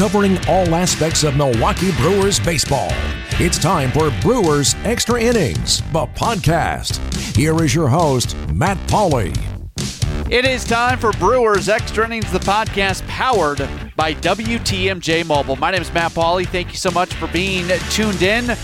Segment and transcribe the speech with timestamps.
[0.00, 2.88] covering all aspects of Milwaukee Brewers baseball.
[3.32, 6.96] It's time for Brewers Extra Innings, the podcast.
[7.36, 9.36] Here is your host, Matt Pauley.
[10.30, 13.58] It is time for Brewers Extra Innings, the podcast powered
[13.94, 15.56] by WTMJ Mobile.
[15.56, 16.48] My name is Matt Pauley.
[16.48, 18.56] Thank you so much for being tuned in.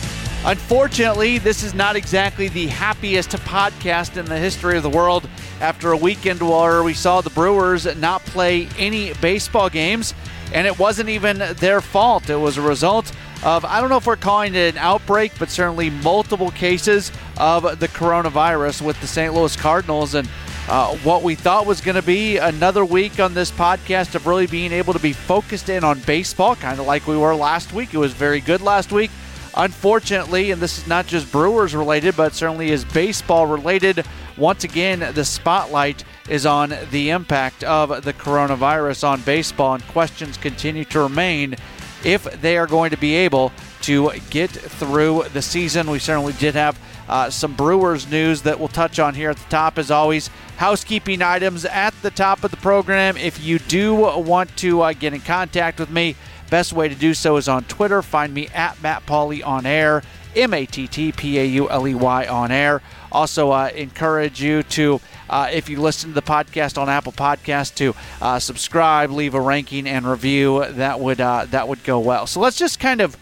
[0.47, 5.29] Unfortunately, this is not exactly the happiest podcast in the history of the world
[5.61, 10.15] after a weekend where we saw the Brewers not play any baseball games,
[10.53, 12.31] and it wasn't even their fault.
[12.31, 13.13] It was a result
[13.45, 17.79] of, I don't know if we're calling it an outbreak, but certainly multiple cases of
[17.79, 19.35] the coronavirus with the St.
[19.35, 20.15] Louis Cardinals.
[20.15, 20.29] And
[20.69, 24.47] uh, what we thought was going to be another week on this podcast of really
[24.47, 27.95] being able to be focused in on baseball, kind of like we were last week.
[27.95, 29.11] It was very good last week.
[29.57, 34.05] Unfortunately, and this is not just Brewers related, but certainly is baseball related,
[34.37, 40.37] once again, the spotlight is on the impact of the coronavirus on baseball, and questions
[40.37, 41.57] continue to remain
[42.05, 43.53] if they are going to be able
[43.83, 45.91] to get through the season.
[45.91, 49.49] We certainly did have uh, some Brewers news that we'll touch on here at the
[49.49, 50.29] top, as always.
[50.57, 53.17] Housekeeping items at the top of the program.
[53.17, 56.17] If you do want to uh, get in contact with me,
[56.51, 58.03] best way to do so is on Twitter.
[58.03, 60.03] Find me at Matt Pauley on air,
[60.35, 62.83] M A T T P A U L E Y on air.
[63.13, 67.75] Also, uh, encourage you to, uh, if you listen to the podcast on Apple Podcast,
[67.77, 70.65] to uh, subscribe, leave a ranking and review.
[70.71, 72.27] That would uh, that would go well.
[72.27, 73.17] So let's just kind of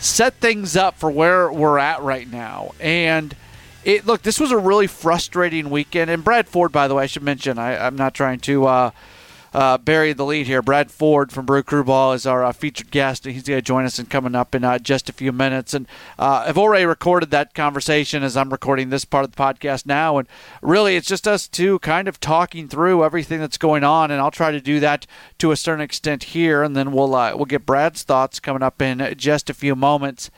[0.00, 2.72] set things up for where we're at right now.
[2.80, 3.34] And
[3.84, 6.10] it look, this was a really frustrating weekend.
[6.10, 8.92] And Brad Ford, by the way, I should mention, I, am not trying to
[9.52, 10.62] uh, the lead here.
[10.62, 13.62] Brad Ford from Brew Crew Ball is our uh, featured guest, and he's going to
[13.62, 15.74] join us and coming up in uh, just a few minutes.
[15.74, 15.86] And
[16.18, 20.18] uh, I've already recorded that conversation as I'm recording this part of the podcast now.
[20.18, 20.28] And
[20.60, 24.30] really, it's just us two kind of talking through everything that's going on, and I'll
[24.30, 25.06] try to do that
[25.38, 28.82] to a certain extent here, and then we'll uh, we'll get Brad's thoughts coming up
[28.82, 30.30] in just a few moments.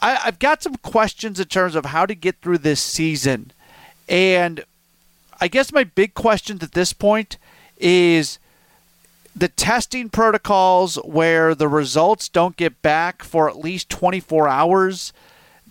[0.00, 3.52] I, I've got some questions in terms of how to get through this season,
[4.08, 4.64] and
[5.40, 7.38] I guess my big questions at this point
[7.78, 8.38] is
[9.34, 15.12] the testing protocols where the results don't get back for at least 24 hours.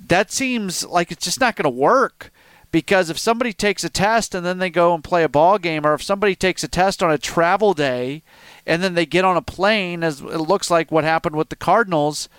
[0.07, 2.31] That seems like it's just not going to work
[2.71, 5.85] because if somebody takes a test and then they go and play a ball game,
[5.85, 8.23] or if somebody takes a test on a travel day
[8.65, 11.55] and then they get on a plane, as it looks like what happened with the
[11.55, 12.29] Cardinals,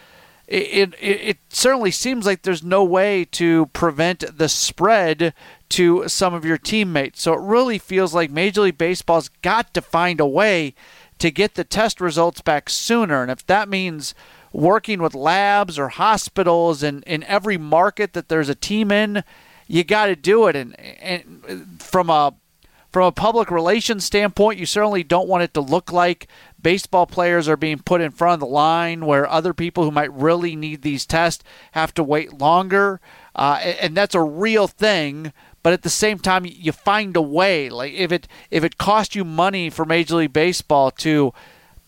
[0.48, 5.34] it, it, it certainly seems like there's no way to prevent the spread
[5.69, 7.20] to some of your teammates.
[7.20, 10.75] So it really feels like Major League Baseball's got to find a way
[11.19, 13.20] to get the test results back sooner.
[13.20, 14.14] And if that means
[14.50, 19.22] working with labs or hospitals in, in every market that there's a team in,
[19.66, 20.56] you got to do it.
[20.56, 22.34] And, and from a
[22.91, 26.26] from a public relations standpoint, you certainly don't want it to look like
[26.60, 30.12] baseball players are being put in front of the line where other people who might
[30.12, 33.00] really need these tests have to wait longer.
[33.34, 35.32] Uh, and that's a real thing
[35.62, 37.68] but at the same time you find a way.
[37.68, 41.32] Like if it if it costs you money for major league baseball to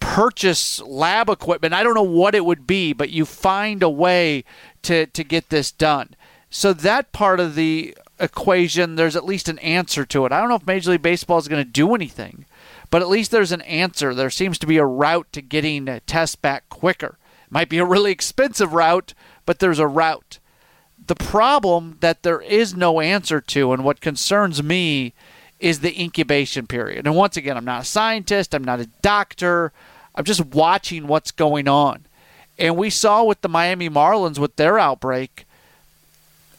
[0.00, 4.42] purchase lab equipment i don't know what it would be but you find a way
[4.82, 6.14] to to get this done.
[6.50, 10.32] So that part of the equation there's at least an answer to it.
[10.32, 12.44] I don't know if major league baseball is going to do anything
[12.90, 14.14] but at least there's an answer.
[14.14, 17.18] There seems to be a route to getting tests back quicker.
[17.46, 19.14] It might be a really expensive route
[19.50, 20.38] but there's a route.
[21.08, 25.12] The problem that there is no answer to, and what concerns me,
[25.58, 27.04] is the incubation period.
[27.04, 29.72] And once again, I'm not a scientist, I'm not a doctor,
[30.14, 32.06] I'm just watching what's going on.
[32.60, 35.46] And we saw with the Miami Marlins with their outbreak,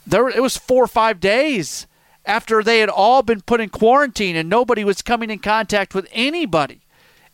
[0.06, 1.88] there it was four or five days
[2.25, 6.07] after they had all been put in quarantine and nobody was coming in contact with
[6.11, 6.81] anybody,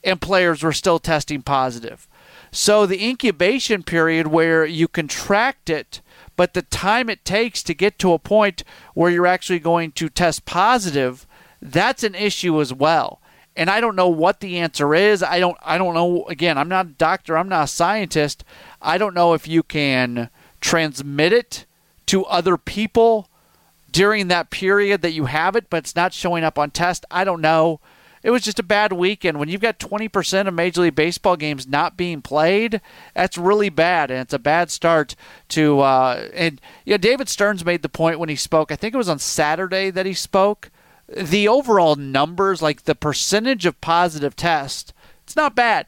[0.03, 2.07] and players were still testing positive.
[2.51, 6.01] So the incubation period where you contract it
[6.37, 8.63] but the time it takes to get to a point
[8.93, 11.28] where you're actually going to test positive,
[11.61, 13.19] that's an issue as well.
[13.55, 15.23] And I don't know what the answer is.
[15.23, 18.43] I don't I don't know again, I'm not a doctor, I'm not a scientist.
[18.81, 20.29] I don't know if you can
[20.61, 21.66] transmit it
[22.05, 23.28] to other people
[23.91, 27.05] during that period that you have it, but it's not showing up on test.
[27.09, 27.79] I don't know
[28.23, 29.39] it was just a bad weekend.
[29.39, 32.81] When you've got 20% of Major League Baseball games not being played,
[33.13, 35.16] that's really bad, and it's a bad start
[35.49, 35.79] to.
[35.79, 38.72] Uh, and you know, David Stearns made the point when he spoke.
[38.72, 40.72] I think it was on Saturday that he spoke.
[41.07, 44.91] The overall numbers, like the percentage of positive tests,
[45.23, 45.87] it's not bad.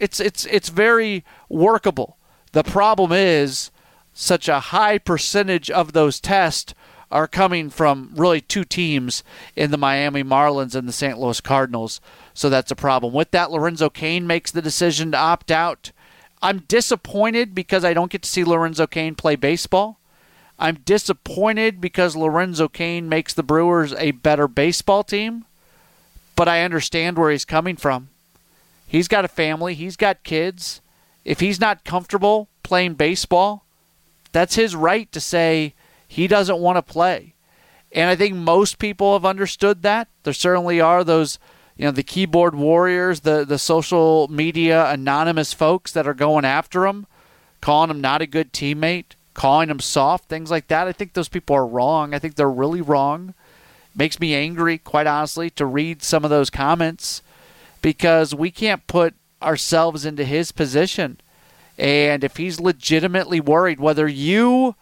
[0.00, 2.16] It's it's it's very workable.
[2.50, 3.70] The problem is
[4.12, 6.74] such a high percentage of those tests
[7.10, 9.22] are coming from really two teams
[9.54, 11.18] in the Miami Marlins and the St.
[11.18, 12.00] Louis Cardinals.
[12.34, 13.12] So that's a problem.
[13.12, 15.92] With that, Lorenzo Cain makes the decision to opt out.
[16.42, 19.98] I'm disappointed because I don't get to see Lorenzo Cain play baseball.
[20.58, 25.44] I'm disappointed because Lorenzo Cain makes the Brewers a better baseball team,
[26.34, 28.08] but I understand where he's coming from.
[28.86, 30.80] He's got a family, he's got kids.
[31.24, 33.64] If he's not comfortable playing baseball,
[34.32, 35.74] that's his right to say
[36.06, 37.34] he doesn't want to play.
[37.92, 40.08] And I think most people have understood that.
[40.22, 41.38] There certainly are those,
[41.76, 46.86] you know, the keyboard warriors, the the social media anonymous folks that are going after
[46.86, 47.06] him,
[47.60, 50.86] calling him not a good teammate, calling him soft, things like that.
[50.86, 52.12] I think those people are wrong.
[52.12, 53.30] I think they're really wrong.
[53.94, 57.22] It makes me angry, quite honestly, to read some of those comments
[57.82, 61.20] because we can't put ourselves into his position.
[61.78, 64.74] And if he's legitimately worried, whether you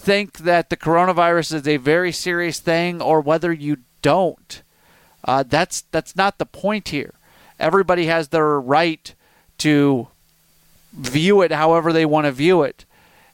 [0.00, 4.62] think that the coronavirus is a very serious thing or whether you don't,
[5.24, 7.12] uh, that's that's not the point here.
[7.58, 9.14] Everybody has their right
[9.58, 10.08] to
[10.92, 12.86] view it however they want to view it,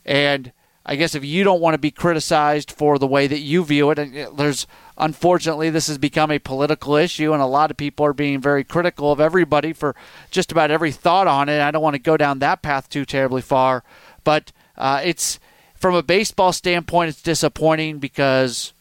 [0.05, 0.53] and
[0.85, 3.91] I guess if you don't want to be criticized for the way that you view
[3.91, 4.67] it, and there's
[4.99, 8.65] unfortunately this has become a political issue, and a lot of people are being very
[8.65, 9.95] critical of everybody for
[10.31, 11.61] just about every thought on it.
[11.61, 13.85] I don't want to go down that path too terribly far,
[14.25, 15.39] but uh, it's
[15.79, 18.73] from a baseball standpoint, it's disappointing because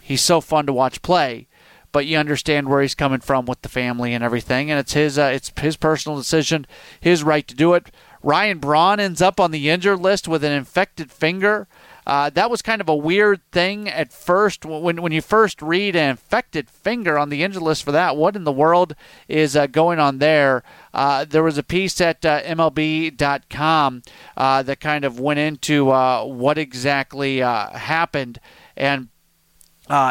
[0.00, 1.46] he's so fun to watch play.
[1.92, 5.16] But you understand where he's coming from with the family and everything, and it's his
[5.16, 6.66] uh, it's his personal decision,
[7.00, 7.92] his right to do it.
[8.22, 11.68] Ryan Braun ends up on the injured list with an infected finger.
[12.06, 14.64] Uh, that was kind of a weird thing at first.
[14.64, 18.36] When when you first read an infected finger on the injury list for that, what
[18.36, 18.94] in the world
[19.28, 20.62] is uh, going on there?
[20.92, 24.02] Uh, there was a piece at uh, MLB.com
[24.36, 28.38] uh, that kind of went into uh, what exactly happened,
[28.76, 29.08] and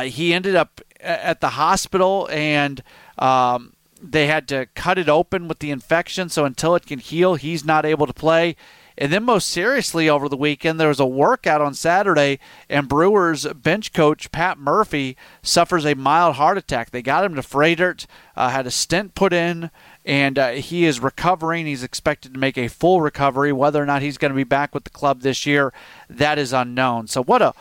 [0.03, 2.83] he ended up at the hospital and.
[3.19, 3.73] Um,
[4.05, 7.63] they had to cut it open with the infection, so until it can heal, he's
[7.63, 8.57] not able to play.
[8.97, 13.45] And then, most seriously, over the weekend, there was a workout on Saturday, and Brewers
[13.53, 16.91] bench coach Pat Murphy suffers a mild heart attack.
[16.91, 18.05] They got him to Froedtert,
[18.35, 19.71] uh, had a stent put in,
[20.05, 21.65] and uh, he is recovering.
[21.65, 23.51] He's expected to make a full recovery.
[23.51, 25.73] Whether or not he's going to be back with the club this year,
[26.09, 27.07] that is unknown.
[27.07, 27.53] So, what a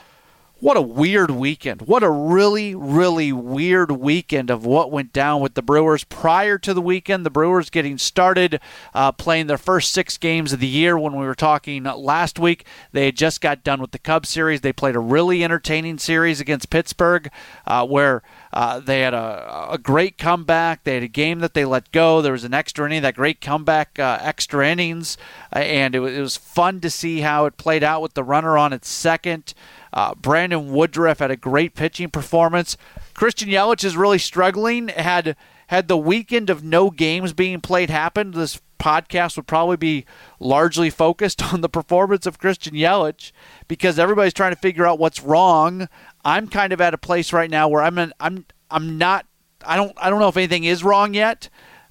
[0.62, 1.82] what a weird weekend.
[1.82, 6.04] What a really, really weird weekend of what went down with the Brewers.
[6.04, 8.60] Prior to the weekend, the Brewers getting started
[8.94, 10.96] uh, playing their first six games of the year.
[10.96, 14.60] When we were talking last week, they had just got done with the Cubs series.
[14.60, 17.28] They played a really entertaining series against Pittsburgh
[17.66, 18.22] uh, where.
[18.54, 20.84] Uh, they had a, a great comeback.
[20.84, 22.20] They had a game that they let go.
[22.20, 25.16] There was an extra inning, that great comeback, uh, extra innings,
[25.56, 28.22] uh, and it was, it was fun to see how it played out with the
[28.22, 29.54] runner on its second.
[29.92, 32.76] Uh, Brandon Woodruff had a great pitching performance.
[33.14, 34.88] Christian Yelich is really struggling.
[34.88, 35.36] Had
[35.68, 40.04] had the weekend of no games being played happened, this podcast would probably be
[40.40, 43.32] largely focused on the performance of Christian Yelich
[43.68, 45.88] because everybody's trying to figure out what's wrong.
[46.24, 49.26] I'm kind of at a place right now where I'm an, I'm I'm not
[49.64, 51.48] I don't I don't know if anything is wrong yet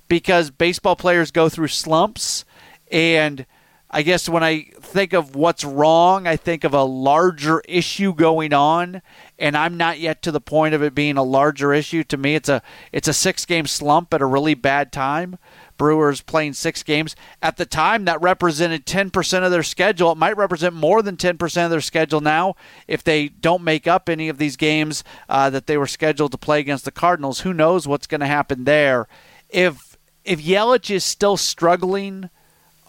[0.07, 2.43] because baseball players go through slumps
[2.91, 3.45] and
[3.93, 8.53] I guess when I think of what's wrong, I think of a larger issue going
[8.53, 9.01] on,
[9.37, 12.05] and I'm not yet to the point of it being a larger issue.
[12.05, 12.61] To me, it's a
[12.93, 15.37] it's a six game slump at a really bad time.
[15.75, 20.11] Brewers playing six games at the time that represented 10% of their schedule.
[20.11, 22.55] It might represent more than 10% of their schedule now
[22.87, 26.37] if they don't make up any of these games uh, that they were scheduled to
[26.37, 27.41] play against the Cardinals.
[27.41, 29.07] Who knows what's going to happen there?
[29.49, 32.29] If if Yelich is still struggling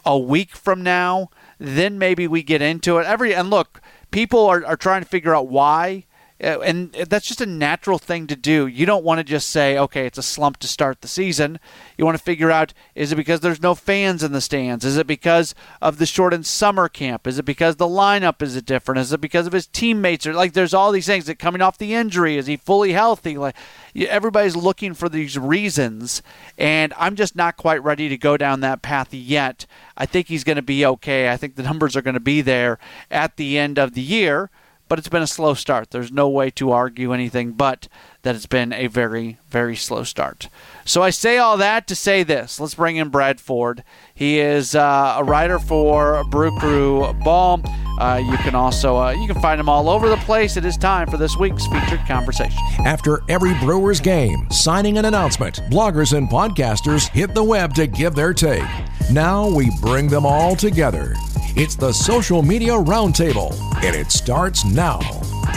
[0.04, 3.06] a week from now, then maybe we get into it.
[3.06, 3.80] Every and look,
[4.10, 6.06] people are, are trying to figure out why.
[6.42, 8.66] Uh, and that's just a natural thing to do.
[8.66, 11.60] You don't want to just say, okay, it's a slump to start the season.
[11.96, 14.84] You want to figure out is it because there's no fans in the stands?
[14.84, 17.26] Is it because of the shortened summer camp?
[17.26, 19.00] Is it because the lineup is different?
[19.00, 20.26] Is it because of his teammates?
[20.26, 22.36] Or like, there's all these things that coming off the injury.
[22.36, 23.38] Is he fully healthy?
[23.38, 23.56] Like,
[23.94, 26.22] everybody's looking for these reasons,
[26.58, 29.66] and I'm just not quite ready to go down that path yet.
[29.96, 31.30] I think he's going to be okay.
[31.30, 32.78] I think the numbers are going to be there
[33.10, 34.50] at the end of the year
[34.92, 35.90] but it's been a slow start.
[35.90, 37.88] There's no way to argue anything but
[38.20, 40.50] that it's been a very, very slow start.
[40.84, 42.60] So I say all that to say this.
[42.60, 43.84] Let's bring in Brad Ford.
[44.12, 47.62] He is uh, a writer for Brew Crew Ball.
[47.98, 50.58] Uh, you can also uh, you can find him all over the place.
[50.58, 52.60] It is time for this week's featured conversation.
[52.84, 58.14] After every Brewers game, signing an announcement, bloggers and podcasters hit the web to give
[58.14, 58.68] their take.
[59.10, 61.14] Now we bring them all together
[61.56, 65.00] it's the Social Media Roundtable, and it starts now.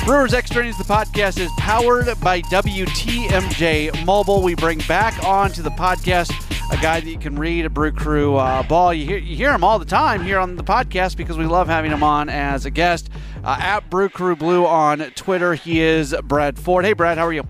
[0.06, 4.44] Brewers Extra Innings, the podcast is powered by WTMJ Mobile.
[4.44, 6.32] We bring back onto the podcast
[6.72, 8.94] a guy that you can read a Brew Crew uh, ball.
[8.94, 11.68] You hear, you hear him all the time here on the podcast because we love
[11.68, 13.10] having him on as a guest.
[13.44, 16.84] Uh, at Brew Crew Blue on Twitter, he is Brad Ford.
[16.84, 17.48] Hey, Brad, how are you?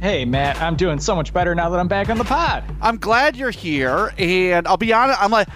[0.00, 2.64] Hey, Matt, I'm doing so much better now that I'm back on the pod.
[2.82, 5.48] I'm glad you're here, and I'll be honest, I'm like,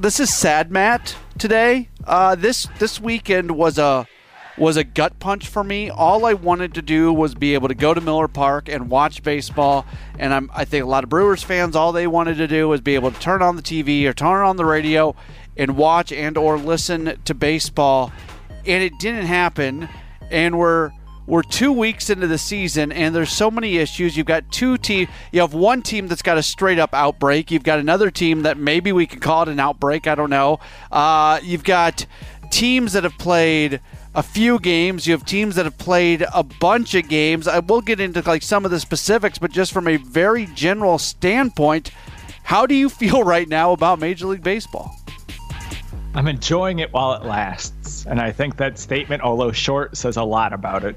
[0.00, 1.14] this is sad, Matt.
[1.38, 4.08] Today, uh, this this weekend was a
[4.56, 5.90] was a gut punch for me.
[5.90, 9.22] All I wanted to do was be able to go to Miller Park and watch
[9.22, 9.84] baseball.
[10.18, 12.80] And I'm, I think a lot of Brewers fans, all they wanted to do was
[12.80, 15.14] be able to turn on the TV or turn on the radio
[15.56, 18.10] and watch and or listen to baseball.
[18.66, 19.88] And it didn't happen.
[20.30, 20.92] And we're
[21.30, 25.06] we're two weeks into the season and there's so many issues you've got two team
[25.30, 28.58] you have one team that's got a straight up outbreak you've got another team that
[28.58, 30.58] maybe we can call it an outbreak i don't know
[30.90, 32.04] uh, you've got
[32.50, 33.80] teams that have played
[34.12, 35.06] a few games.
[35.06, 37.46] You have teams that have played a bunch of games.
[37.46, 40.98] I will get into like some of the specifics, but just from a very general
[40.98, 41.92] standpoint,
[42.42, 44.99] how do you feel right now about Major League Baseball?
[46.14, 50.24] I'm enjoying it while it lasts, and I think that statement, although short, says a
[50.24, 50.96] lot about it.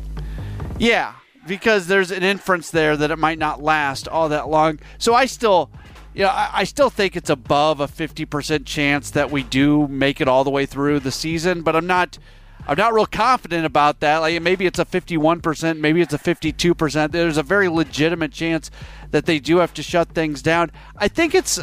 [0.78, 1.14] yeah,
[1.46, 4.80] because there's an inference there that it might not last all that long.
[4.98, 5.70] So I still
[6.14, 10.20] you know, I, I, still think it's above a 50% chance that we do make
[10.20, 12.18] it all the way through the season, but I'm not
[12.66, 14.18] I'm not real confident about that.
[14.18, 17.10] Like maybe it's a 51%, maybe it's a 52%.
[17.10, 18.70] There's a very legitimate chance
[19.10, 20.70] that they do have to shut things down.
[20.96, 21.60] I think it's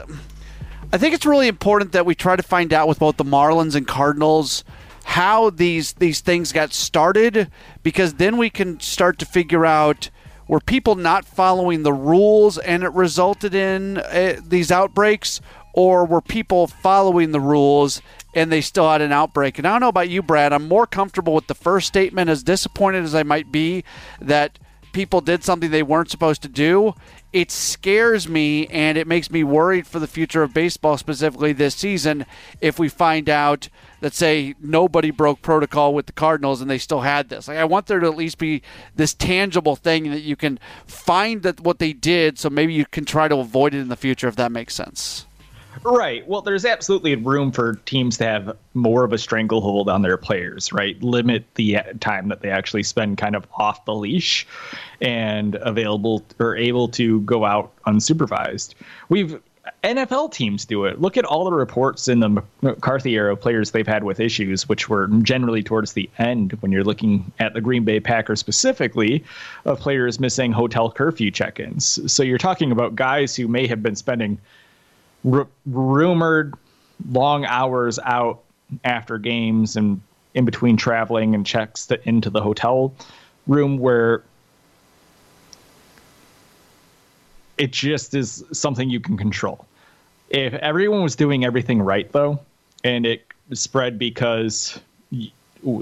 [0.93, 3.75] I think it's really important that we try to find out with both the Marlins
[3.75, 4.65] and Cardinals
[5.03, 7.49] how these these things got started
[7.81, 10.09] because then we can start to figure out
[10.49, 15.39] were people not following the rules and it resulted in uh, these outbreaks,
[15.73, 18.01] or were people following the rules
[18.35, 19.57] and they still had an outbreak?
[19.57, 20.51] And I don't know about you, Brad.
[20.51, 23.85] I'm more comfortable with the first statement, as disappointed as I might be
[24.19, 24.59] that
[24.91, 26.95] people did something they weren't supposed to do.
[27.33, 31.75] It scares me and it makes me worried for the future of baseball, specifically this
[31.75, 32.25] season,
[32.59, 33.69] if we find out
[34.01, 37.47] that say nobody broke protocol with the Cardinals and they still had this.
[37.47, 38.61] Like I want there to at least be
[38.95, 43.05] this tangible thing that you can find that what they did, so maybe you can
[43.05, 45.25] try to avoid it in the future if that makes sense.
[45.83, 46.27] Right.
[46.27, 50.71] Well, there's absolutely room for teams to have more of a stranglehold on their players,
[50.71, 51.01] right?
[51.01, 54.45] Limit the time that they actually spend kind of off the leash
[54.99, 58.75] and available or able to go out unsupervised.
[59.09, 59.41] We've
[59.83, 61.01] NFL teams do it.
[61.01, 64.67] Look at all the reports in the McCarthy era of players they've had with issues,
[64.67, 69.23] which were generally towards the end when you're looking at the Green Bay Packers specifically,
[69.65, 72.11] of players missing hotel curfew check ins.
[72.11, 74.39] So you're talking about guys who may have been spending
[75.29, 76.55] r- rumored
[77.09, 78.41] long hours out
[78.83, 80.01] after games and
[80.33, 82.93] in between traveling and checks to, into the hotel
[83.47, 84.23] room where
[87.57, 89.65] it just is something you can control.
[90.29, 92.39] If everyone was doing everything right, though,
[92.83, 94.79] and it spread because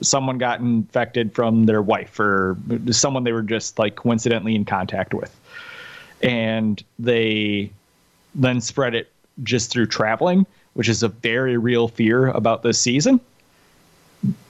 [0.01, 2.57] someone got infected from their wife or
[2.91, 5.33] someone they were just like coincidentally in contact with,
[6.21, 7.71] and they
[8.35, 9.09] then spread it
[9.43, 13.19] just through traveling, which is a very real fear about this season,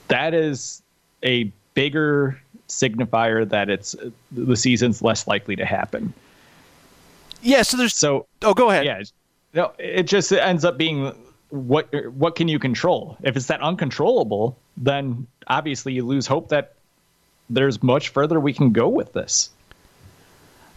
[0.08, 0.82] that is
[1.22, 1.44] a
[1.74, 3.96] bigger signifier that it's
[4.32, 6.12] the season's less likely to happen.
[7.42, 8.84] Yeah, so there's so oh go ahead.
[8.84, 9.02] Yeah,
[9.54, 11.12] no, it just ends up being
[11.50, 13.16] what what can you control?
[13.22, 16.74] If it's that uncontrollable, then obviously you lose hope that
[17.48, 19.50] there's much further we can go with this.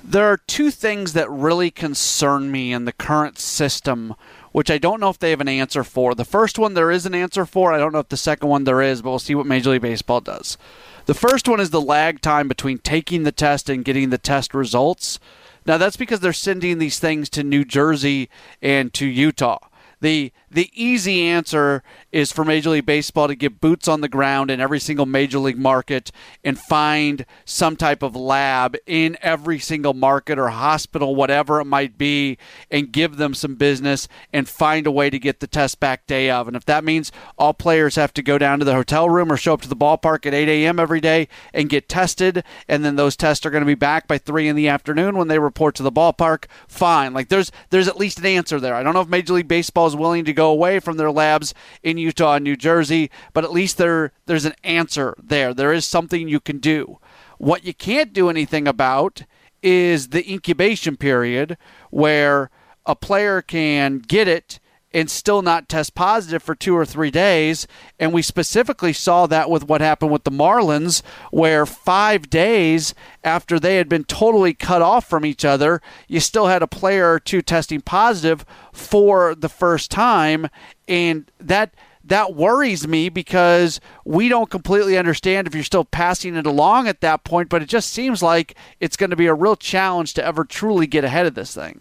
[0.06, 4.16] There are two things that really concern me in the current system,
[4.52, 6.14] which I don't know if they have an answer for.
[6.14, 7.72] The first one there is an answer for.
[7.72, 9.82] I don't know if the second one there is, but we'll see what Major League
[9.82, 10.58] Baseball does.
[11.06, 14.54] The first one is the lag time between taking the test and getting the test
[14.54, 15.20] results.
[15.66, 18.30] Now, that's because they're sending these things to New Jersey
[18.62, 19.60] and to Utah.
[20.02, 24.52] The the easy answer is for Major League Baseball to get boots on the ground
[24.52, 26.12] in every single major league market
[26.44, 31.98] and find some type of lab in every single market or hospital, whatever it might
[31.98, 32.38] be,
[32.70, 36.30] and give them some business and find a way to get the test back day
[36.30, 36.48] of.
[36.48, 39.38] And if that means all players have to go down to the hotel room or
[39.38, 40.80] show up to the ballpark at 8 a.m.
[40.80, 44.20] every day and get tested, and then those tests are going to be back by
[44.20, 47.14] 3 in the afternoon when they report to the ballpark, fine.
[47.14, 48.76] Like there's there's at least an answer there.
[48.76, 51.54] I don't know if Major League Baseball is willing to go away from their labs
[51.82, 55.54] in Utah and New Jersey, but at least there there's an answer there.
[55.54, 57.00] There is something you can do.
[57.38, 59.24] What you can't do anything about
[59.62, 61.58] is the incubation period
[61.90, 62.50] where
[62.86, 64.60] a player can get it
[64.94, 67.68] and still not test positive for two or three days.
[68.00, 73.60] And we specifically saw that with what happened with the Marlins, where five days after
[73.60, 77.20] they had been totally cut off from each other, you still had a player or
[77.20, 80.48] two testing positive for the first time.
[80.88, 81.74] And that
[82.06, 87.02] that worries me because we don't completely understand if you're still passing it along at
[87.02, 90.26] that point, but it just seems like it's going to be a real challenge to
[90.26, 91.80] ever truly get ahead of this thing.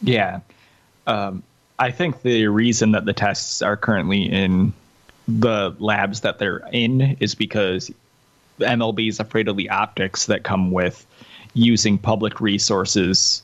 [0.00, 0.40] Yeah.
[1.06, 1.42] Um,
[1.78, 4.72] I think the reason that the tests are currently in
[5.28, 7.90] the labs that they're in is because
[8.60, 11.06] MLB is afraid of the optics that come with
[11.54, 13.42] using public resources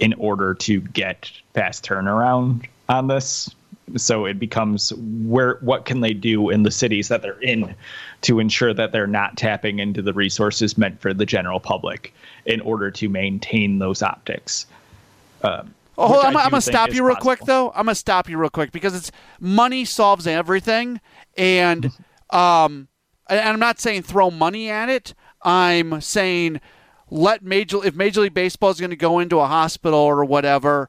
[0.00, 3.54] in order to get fast turnaround on this
[3.96, 7.74] so it becomes where what can they do in the cities that they're in
[8.22, 12.14] to ensure that they're not tapping into the resources meant for the general public
[12.46, 14.66] in order to maintain those optics.
[15.42, 17.36] Um, oh, hold on, I'm, I'm gonna stop you real possible.
[17.36, 17.70] quick though.
[17.70, 19.10] I'm gonna stop you real quick because it's
[19.40, 21.00] money solves everything,
[21.36, 21.86] and
[22.30, 22.88] um,
[23.28, 25.14] and I'm not saying throw money at it.
[25.42, 26.60] I'm saying
[27.10, 30.88] let major if Major League Baseball is going to go into a hospital or whatever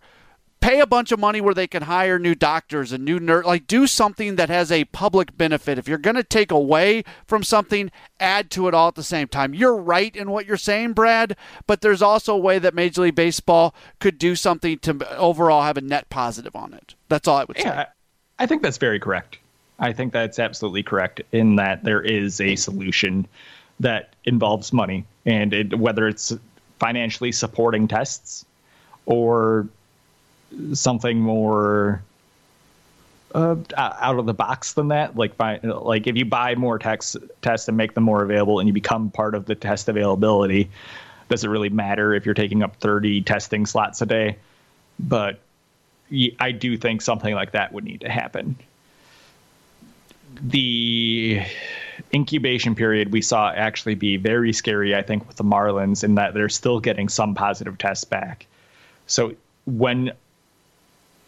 [0.65, 3.67] pay a bunch of money where they can hire new doctors and new nurse like
[3.67, 5.77] do something that has a public benefit.
[5.77, 9.27] If you're going to take away from something add to it all at the same
[9.27, 9.53] time.
[9.53, 13.13] You're right in what you're saying brad but there's also a way that major league
[13.13, 16.95] baseball could do something to overall have a net positive on it.
[17.09, 17.63] That's all i would say.
[17.63, 17.85] Yeah,
[18.39, 19.37] i think that's very correct.
[19.77, 23.27] I think that's absolutely correct in that there is a solution
[23.81, 26.33] that involves money and it, whether it's
[26.79, 28.45] financially supporting tests
[29.05, 29.67] or
[30.73, 32.01] something more
[33.33, 35.15] uh, out of the box than that.
[35.15, 38.67] Like, by, like if you buy more tests tests and make them more available, and
[38.67, 40.69] you become part of the test availability,
[41.29, 44.37] does it really matter if you're taking up 30 testing slots a day?
[44.99, 45.39] But
[46.39, 48.55] I do think something like that would need to happen.
[50.41, 51.41] The
[52.13, 56.33] incubation period we saw actually be very scary, I think, with the Marlins in that
[56.33, 58.45] they're still getting some positive tests back.
[59.07, 59.33] So
[59.65, 60.11] when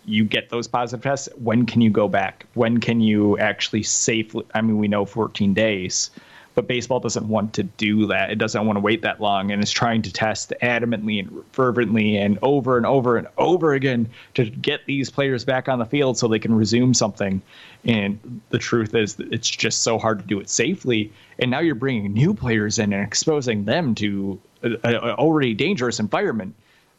[0.08, 2.46] you get those positive tests, when can you go back?
[2.54, 4.46] When can you actually safely?
[4.56, 6.10] I mean, we know 14 days,
[6.56, 8.32] but baseball doesn't want to do that.
[8.32, 12.18] It doesn't want to wait that long and it's trying to test adamantly and fervently
[12.18, 16.18] and over and over and over again to get these players back on the field
[16.18, 17.42] so they can resume something.
[17.84, 21.12] And the truth is, it's just so hard to do it safely.
[21.38, 26.56] And now you're bringing new players in and exposing them to an already dangerous environment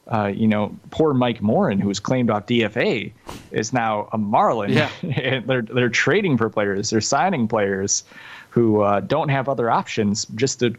[0.09, 3.12] uh, you know, poor Mike Morin, who was claimed off DFA,
[3.51, 4.73] is now a Marlin.
[4.73, 4.90] Yeah.
[5.03, 6.90] and they're they're trading for players.
[6.90, 8.05] They're signing players
[8.51, 10.75] who uh, don't have other options just to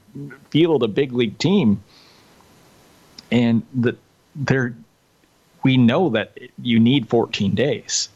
[0.50, 1.82] field a big league team.
[3.32, 3.96] And the
[4.36, 4.74] they're
[5.64, 8.10] we know that you need 14 days.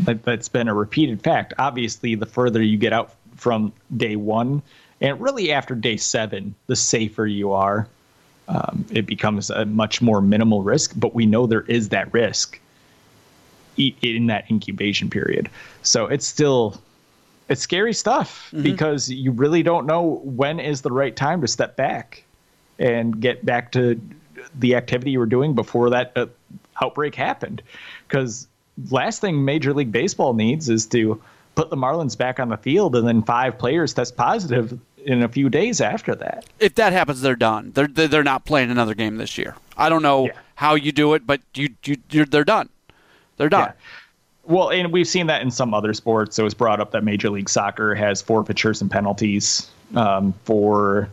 [0.00, 1.54] That, that's been a repeated fact.
[1.58, 4.62] Obviously, the further you get out from day one,
[5.00, 7.86] and really after day seven, the safer you are
[8.48, 10.92] um, it becomes a much more minimal risk.
[10.96, 12.60] But we know there is that risk
[13.76, 15.50] in that incubation period.
[15.82, 16.80] So it's still
[17.48, 18.62] it's scary stuff mm-hmm.
[18.62, 22.24] because you really don't know when is the right time to step back
[22.78, 24.00] and get back to
[24.54, 26.26] the activity you were doing before that uh,
[26.82, 27.62] outbreak happened.
[28.06, 28.48] Because
[28.90, 31.20] last thing Major League Baseball needs is to
[31.54, 35.28] put the Marlins back on the field and then five players test positive in a
[35.28, 36.44] few days after that.
[36.58, 37.72] If that happens, they're done.
[37.72, 39.56] They're they're not playing another game this year.
[39.76, 40.32] I don't know yeah.
[40.56, 42.68] how you do it, but you you they're done.
[43.36, 43.68] They're done.
[43.68, 44.52] Yeah.
[44.52, 46.38] Well, and we've seen that in some other sports.
[46.38, 51.08] It was brought up that Major League Soccer has forfeitures and penalties um, for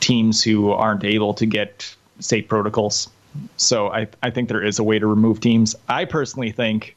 [0.00, 3.08] teams who aren't able to get safe protocols.
[3.56, 5.74] So I, I think there is a way to remove teams.
[5.88, 6.96] I personally think,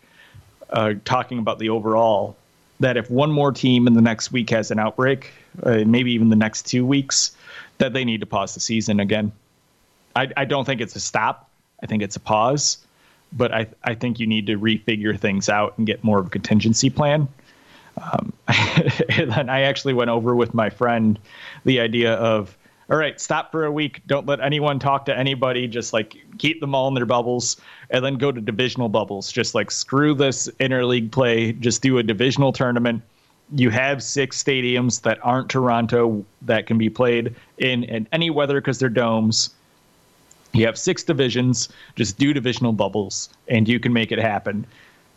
[0.70, 2.38] uh, talking about the overall,
[2.80, 5.32] that if one more team in the next week has an outbreak,
[5.64, 7.36] uh, maybe even the next two weeks,
[7.78, 9.32] that they need to pause the season again.
[10.16, 11.50] I, I don't think it's a stop.
[11.82, 12.80] I think it's a pause,
[13.32, 16.30] but I I think you need to refigure things out and get more of a
[16.30, 17.28] contingency plan.
[18.02, 21.20] Um, and then I actually went over with my friend
[21.66, 22.58] the idea of
[22.90, 24.02] all right, stop for a week.
[24.08, 25.68] Don't let anyone talk to anybody.
[25.68, 27.58] Just like keep them all in their bubbles
[27.90, 29.32] and then go to divisional bubbles.
[29.32, 31.52] Just like screw this interleague play.
[31.52, 33.02] Just do a divisional tournament.
[33.54, 38.60] You have six stadiums that aren't Toronto that can be played in, in any weather
[38.60, 39.52] because they're domes.
[40.54, 41.70] You have six divisions.
[41.96, 44.66] Just do divisional bubbles and you can make it happen.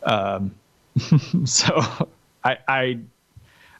[0.04, 0.54] Um,
[1.44, 1.80] so
[2.44, 2.98] I, I,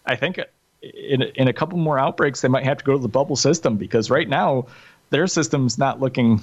[0.06, 0.40] I think
[0.82, 3.76] in in a couple more outbreaks, they might have to go to the bubble system
[3.76, 4.66] because right now
[5.10, 6.40] their system's not looking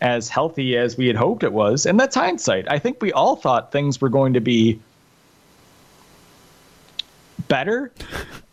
[0.00, 1.86] as healthy as we had hoped it was.
[1.86, 2.70] And that's hindsight.
[2.70, 4.78] I think we all thought things were going to be
[7.48, 7.92] better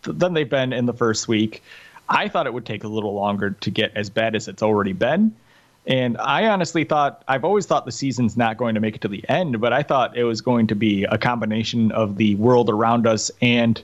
[0.03, 1.62] than they've been in the first week.
[2.10, 4.93] I thought it would take a little longer to get as bad as it's already
[4.93, 5.36] been.
[5.88, 9.08] And I honestly thought, I've always thought the season's not going to make it to
[9.08, 12.69] the end, but I thought it was going to be a combination of the world
[12.69, 13.81] around us and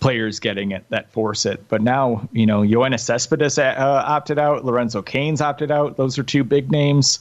[0.00, 1.68] players getting it that force it.
[1.68, 5.96] But now, you know, Yoenis Cespedes uh, opted out, Lorenzo Cain's opted out.
[5.96, 7.18] Those are two big names.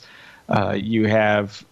[0.48, 1.66] Uh, you have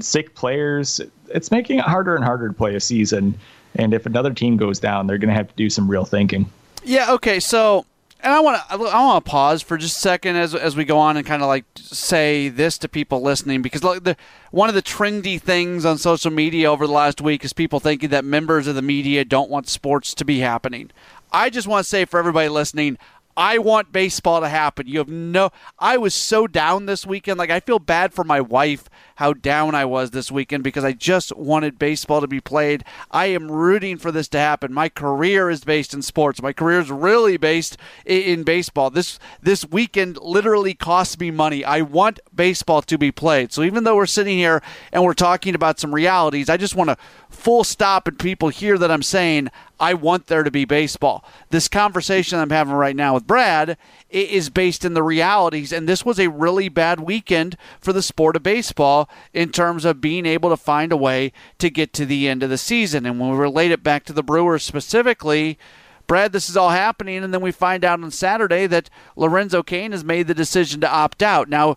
[0.00, 1.00] sick players.
[1.28, 3.38] It's making it harder and harder to play a season.
[3.76, 6.50] And if another team goes down, they're going to have to do some real thinking.
[6.84, 7.12] Yeah.
[7.14, 7.40] Okay.
[7.40, 7.84] So,
[8.20, 10.84] and I want to I want to pause for just a second as as we
[10.84, 14.16] go on and kind of like say this to people listening because like the
[14.50, 18.08] one of the trendy things on social media over the last week is people thinking
[18.10, 20.90] that members of the media don't want sports to be happening.
[21.32, 22.98] I just want to say for everybody listening,
[23.36, 24.86] I want baseball to happen.
[24.86, 25.50] You have no.
[25.78, 27.38] I was so down this weekend.
[27.38, 30.92] Like I feel bad for my wife how down I was this weekend because I
[30.92, 32.84] just wanted baseball to be played.
[33.10, 34.72] I am rooting for this to happen.
[34.72, 36.42] My career is based in sports.
[36.42, 38.90] My career is really based in baseball.
[38.90, 41.64] This this weekend literally cost me money.
[41.64, 43.52] I want baseball to be played.
[43.52, 46.90] So even though we're sitting here and we're talking about some realities, I just want
[46.90, 46.96] to
[47.28, 51.24] full stop and people hear that I'm saying I want there to be baseball.
[51.50, 53.76] This conversation I'm having right now with Brad
[54.08, 58.36] is based in the realities, and this was a really bad weekend for the sport
[58.36, 62.28] of baseball in terms of being able to find a way to get to the
[62.28, 63.04] end of the season.
[63.04, 65.58] And when we relate it back to the Brewers specifically,
[66.06, 69.92] Brad, this is all happening, and then we find out on Saturday that Lorenzo Cain
[69.92, 71.48] has made the decision to opt out.
[71.48, 71.76] Now,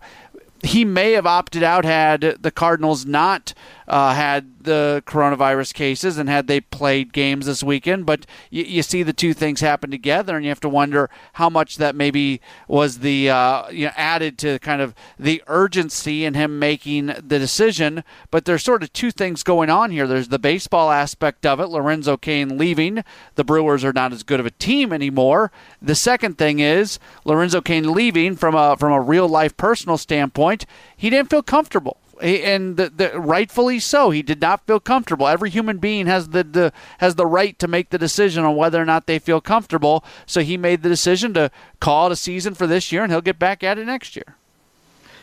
[0.62, 3.54] he may have opted out had the Cardinals not
[3.90, 8.06] uh, had the coronavirus cases and had they played games this weekend.
[8.06, 11.50] But you, you, see the two things happen together, and you have to wonder how
[11.50, 16.34] much that maybe was the uh, you know added to kind of the urgency in
[16.34, 18.04] him making the decision.
[18.30, 20.06] But there's sort of two things going on here.
[20.06, 21.66] There's the baseball aspect of it.
[21.66, 23.02] Lorenzo Cain leaving.
[23.34, 25.50] The Brewers are not as good of a team anymore.
[25.82, 30.64] The second thing is Lorenzo Cain leaving from a from a real life personal standpoint.
[30.96, 34.10] He didn't feel comfortable and the, the, rightfully so.
[34.10, 35.26] He did not feel comfortable.
[35.26, 38.80] Every human being has the, the has the right to make the decision on whether
[38.80, 40.04] or not they feel comfortable.
[40.26, 43.20] So he made the decision to call it a season for this year, and he'll
[43.20, 44.36] get back at it next year.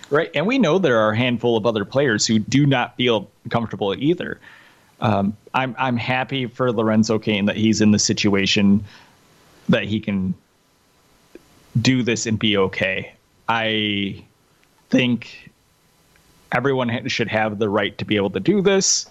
[0.10, 3.30] Right, and we know there are a handful of other players who do not feel
[3.50, 4.40] comfortable either.
[5.02, 8.84] Um, I'm I'm happy for Lorenzo Cain that he's in the situation
[9.70, 10.34] that he can
[11.80, 13.14] do this and be okay.
[13.48, 14.24] I
[14.90, 15.52] think
[16.52, 19.08] everyone should have the right to be able to do this.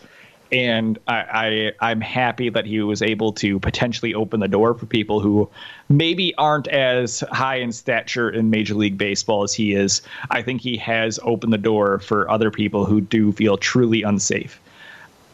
[0.52, 4.86] And I, I I'm happy that he was able to potentially open the door for
[4.86, 5.50] people who
[5.88, 10.02] maybe aren't as high in stature in Major League Baseball as he is.
[10.30, 14.60] I think he has opened the door for other people who do feel truly unsafe.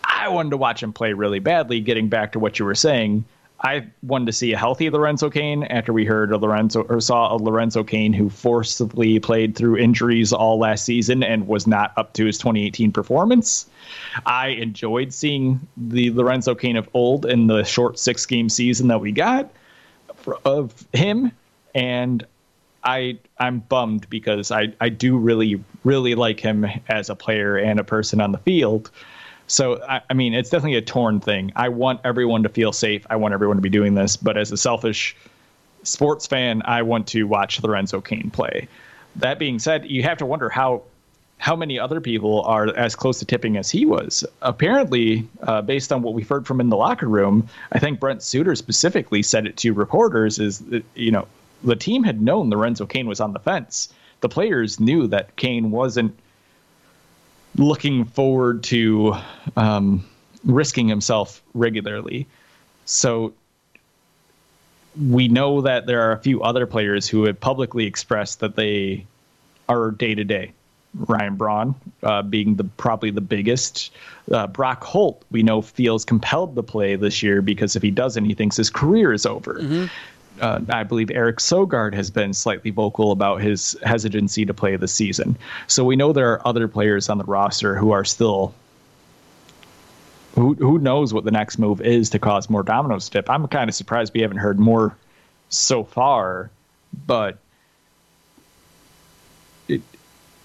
[0.02, 1.80] I wanted to watch him play really badly.
[1.80, 3.24] Getting back to what you were saying,
[3.62, 7.32] I wanted to see a healthy Lorenzo Cain after we heard a Lorenzo or saw
[7.32, 12.12] a Lorenzo Cain who forcibly played through injuries all last season and was not up
[12.14, 13.66] to his 2018 performance.
[14.26, 19.00] I enjoyed seeing the Lorenzo Cain of old in the short six game season that
[19.00, 19.52] we got
[20.44, 21.32] of him,
[21.74, 22.26] and
[22.84, 27.78] I I'm bummed because I I do really really like him as a player and
[27.78, 28.90] a person on the field.
[29.46, 31.52] So, I, I, mean, it's definitely a torn thing.
[31.56, 33.06] I want everyone to feel safe.
[33.10, 34.16] I want everyone to be doing this.
[34.16, 35.16] But as a selfish
[35.82, 38.68] sports fan, I want to watch Lorenzo Cain play.
[39.16, 40.82] That being said, you have to wonder how
[41.38, 44.24] how many other people are as close to tipping as he was.
[44.42, 48.22] Apparently, uh, based on what we've heard from in the locker room, I think Brent
[48.22, 50.62] Suter specifically said it to reporters is
[50.94, 51.26] you know,
[51.64, 53.92] the team had known Lorenzo Cain was on the fence.
[54.20, 56.16] The players knew that Cain wasn't–
[57.56, 59.14] looking forward to
[59.56, 60.04] um,
[60.44, 62.26] risking himself regularly.
[62.84, 63.34] So
[65.00, 69.06] we know that there are a few other players who have publicly expressed that they
[69.68, 70.52] are day to day.
[70.94, 73.92] Ryan Braun uh, being the probably the biggest.
[74.30, 78.26] Uh, Brock Holt, we know, feels compelled to play this year because if he doesn't,
[78.26, 79.54] he thinks his career is over.
[79.54, 79.86] Mm-hmm
[80.40, 84.92] uh, I believe Eric Sogard has been slightly vocal about his hesitancy to play this
[84.92, 85.36] season.
[85.66, 88.54] So we know there are other players on the roster who are still.
[90.34, 93.28] Who, who knows what the next move is to cause more dominoes to tip?
[93.28, 94.96] I'm kind of surprised we haven't heard more
[95.50, 96.50] so far,
[97.06, 97.36] but
[99.68, 99.82] it,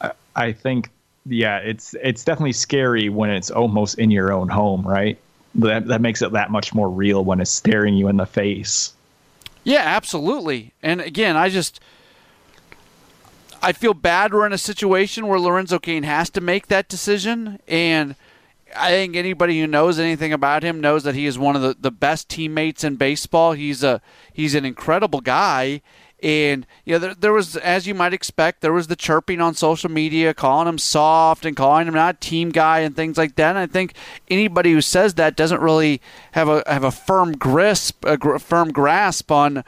[0.02, 0.89] I, I think
[1.26, 5.17] yeah, it's it's definitely scary when it's almost in your own home, right?
[5.56, 8.93] That that makes it that much more real when it's staring you in the face.
[9.67, 10.71] Yeah, absolutely.
[10.82, 11.82] And again, I just
[13.62, 17.60] I feel bad we're in a situation where Lorenzo Cain has to make that decision.
[17.67, 18.15] And
[18.77, 21.75] I think anybody who knows anything about him knows that he is one of the,
[21.77, 23.51] the best teammates in baseball.
[23.51, 24.01] He's a
[24.32, 25.82] he's an incredible guy.
[26.23, 29.53] And you know, there, there, was, as you might expect, there was the chirping on
[29.53, 33.36] social media, calling him soft and calling him not a team guy and things like
[33.36, 33.51] that.
[33.51, 33.93] And I think
[34.30, 36.01] anybody who says that doesn't really
[36.32, 39.63] have a have a firm grasp, a gr- firm grasp on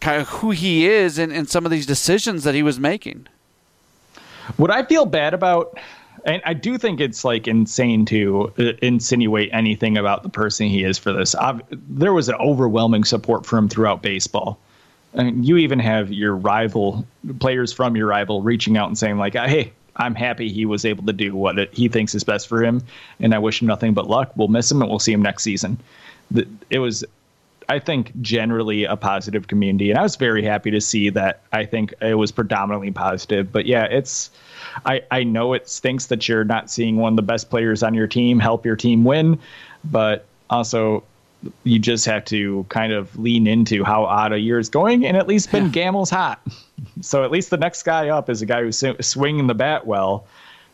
[0.00, 3.26] kind of who he is and, and some of these decisions that he was making.
[4.56, 5.78] What I feel bad about,
[6.24, 10.84] and I do think it's like insane to uh, insinuate anything about the person he
[10.84, 11.34] is for this.
[11.34, 14.58] I've, there was an overwhelming support for him throughout baseball.
[15.14, 17.06] Mean, you even have your rival
[17.38, 21.04] players from your rival reaching out and saying like, "Hey, I'm happy he was able
[21.06, 22.82] to do what it, he thinks is best for him,
[23.20, 24.32] and I wish him nothing but luck.
[24.36, 25.78] We'll miss him, and we'll see him next season."
[26.70, 27.04] It was
[27.68, 31.40] I think generally a positive community, and I was very happy to see that.
[31.52, 34.30] I think it was predominantly positive, but yeah, it's.
[34.86, 37.94] I I know it stinks that you're not seeing one of the best players on
[37.94, 39.38] your team help your team win,
[39.84, 41.04] but also
[41.64, 45.16] you just have to kind of lean into how odd a year is going, and
[45.16, 46.40] at least Ben Gamel's hot,
[47.00, 50.26] so at least the next guy up is a guy who's swinging the bat well.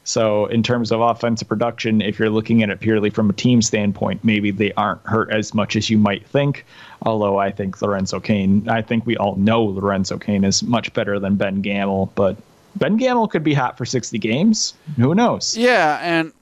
[0.05, 3.61] So, in terms of offensive production, if you're looking at it purely from a team
[3.61, 6.65] standpoint, maybe they aren't hurt as much as you might think.
[7.03, 11.19] Although I think Lorenzo Cain, I think we all know Lorenzo Cain is much better
[11.19, 12.39] than Ben Gamel, but
[12.77, 14.73] Ben Gamel could be hot for 60 games.
[14.97, 15.57] Who knows?
[15.57, 16.33] Yeah, and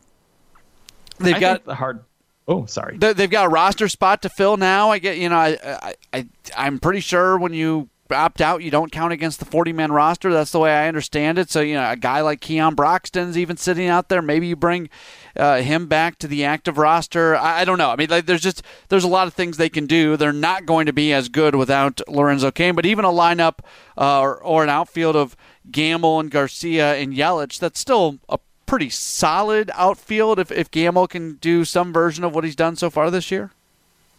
[1.18, 2.04] they've I got the hard.
[2.48, 2.96] Oh, sorry.
[2.98, 4.90] They've got a roster spot to fill now.
[4.90, 8.70] I get, you know, I, I, I I'm pretty sure when you opt out, you
[8.70, 10.32] don't count against the 40 man roster.
[10.32, 11.50] That's the way I understand it.
[11.50, 14.22] So, you know, a guy like Keon Broxton's even sitting out there.
[14.22, 14.88] Maybe you bring
[15.37, 17.37] uh, him back to the active roster.
[17.37, 17.90] I, I don't know.
[17.90, 20.16] I mean, like, there's just there's a lot of things they can do.
[20.16, 23.59] They're not going to be as good without Lorenzo Cain, but even a lineup
[23.98, 25.37] uh, or, or an outfield of
[25.70, 31.35] Gamel and Garcia and Yelich, that's still a pretty solid outfield if, if Gamel can
[31.35, 33.52] do some version of what he's done so far this year.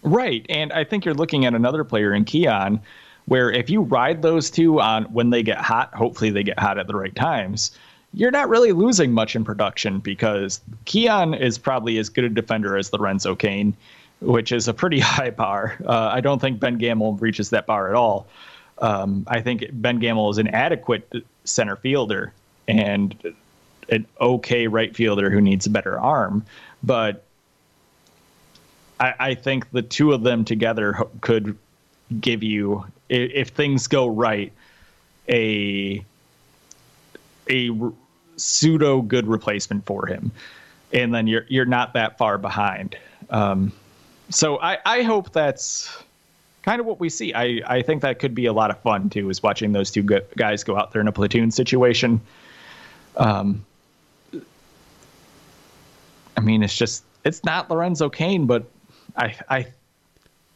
[0.03, 0.45] Right.
[0.49, 2.81] And I think you're looking at another player in Keon
[3.25, 6.77] where if you ride those two on when they get hot, hopefully they get hot
[6.77, 7.71] at the right times,
[8.13, 12.77] you're not really losing much in production because Keon is probably as good a defender
[12.77, 13.75] as Lorenzo Cain,
[14.21, 15.77] which is a pretty high bar.
[15.85, 18.27] Uh, I don't think Ben Gamel reaches that bar at all.
[18.79, 21.11] Um, I think Ben Gamel is an adequate
[21.43, 22.31] center fielder
[22.67, 23.15] and
[23.89, 26.45] an okay right fielder who needs a better arm,
[26.83, 27.23] but
[28.99, 31.57] I, I think the two of them together could
[32.19, 34.51] give you if things go right
[35.29, 36.03] a
[37.49, 37.71] a
[38.37, 40.31] pseudo good replacement for him.
[40.93, 42.97] And then you're you're not that far behind.
[43.29, 43.71] Um,
[44.29, 46.03] so I, I hope that's
[46.63, 47.33] kind of what we see.
[47.33, 50.03] I, I think that could be a lot of fun too is watching those two
[50.03, 52.21] guys go out there in a platoon situation.
[53.15, 53.65] Um,
[56.37, 58.65] I mean it's just it's not Lorenzo Cain but
[59.15, 59.67] I I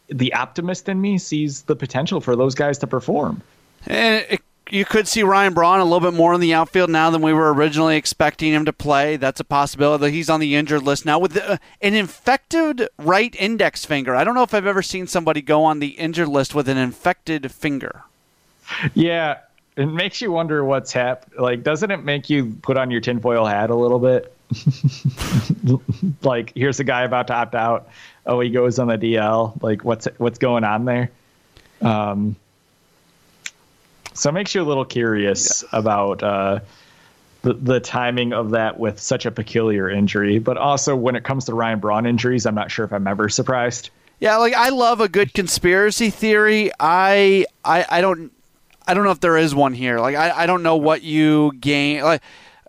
[0.10, 3.42] the optimist in me sees the potential for those guys to perform.
[3.88, 4.42] And it,
[4.72, 7.34] you could see Ryan Braun a little bit more in the outfield now than we
[7.34, 9.18] were originally expecting him to play.
[9.18, 10.12] That's a possibility.
[10.12, 14.16] He's on the injured list now with the, uh, an infected right index finger.
[14.16, 16.78] I don't know if I've ever seen somebody go on the injured list with an
[16.78, 18.04] infected finger.
[18.94, 19.40] Yeah,
[19.76, 21.34] it makes you wonder what's happened.
[21.38, 24.34] Like, doesn't it make you put on your tinfoil hat a little bit?
[26.24, 27.90] like, here's a guy about to opt out
[28.26, 29.62] oh he goes on the DL.
[29.62, 31.12] Like what's what's going on there?
[31.82, 32.36] Um,
[34.14, 35.80] so it makes you a little curious yeah.
[35.80, 36.60] about uh,
[37.42, 40.40] the the timing of that with such a peculiar injury.
[40.40, 43.30] But also when it comes to Ryan Braun injuries, I'm not sure if I'm ever
[43.30, 43.90] surprised.
[44.20, 46.72] Yeah, like I love a good conspiracy theory.
[46.80, 48.32] I I, I don't
[48.88, 50.00] I don't know if there is one here.
[50.00, 52.22] Like I, I don't know what you gain like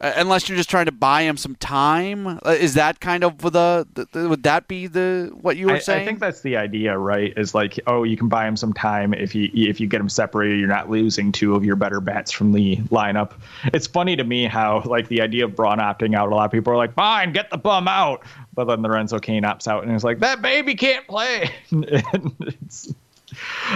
[0.03, 2.27] unless you're just trying to buy him some time.
[2.27, 5.79] Uh, is that kind of the, the, would that be the what you were I,
[5.79, 6.03] saying?
[6.03, 7.33] I think that's the idea, right?
[7.37, 10.09] Is like, oh, you can buy him some time if you if you get him
[10.09, 13.33] separated, you're not losing two of your better bats from the lineup.
[13.67, 16.51] It's funny to me how like the idea of Braun opting out, a lot of
[16.51, 18.23] people are like, fine, get the bum out,
[18.55, 21.51] but then Lorenzo Cain opts out, and it's like that baby can't play.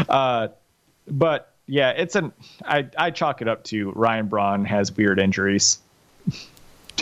[0.08, 0.48] uh,
[1.08, 2.32] but yeah, it's an
[2.64, 5.78] I I chalk it up to Ryan Braun has weird injuries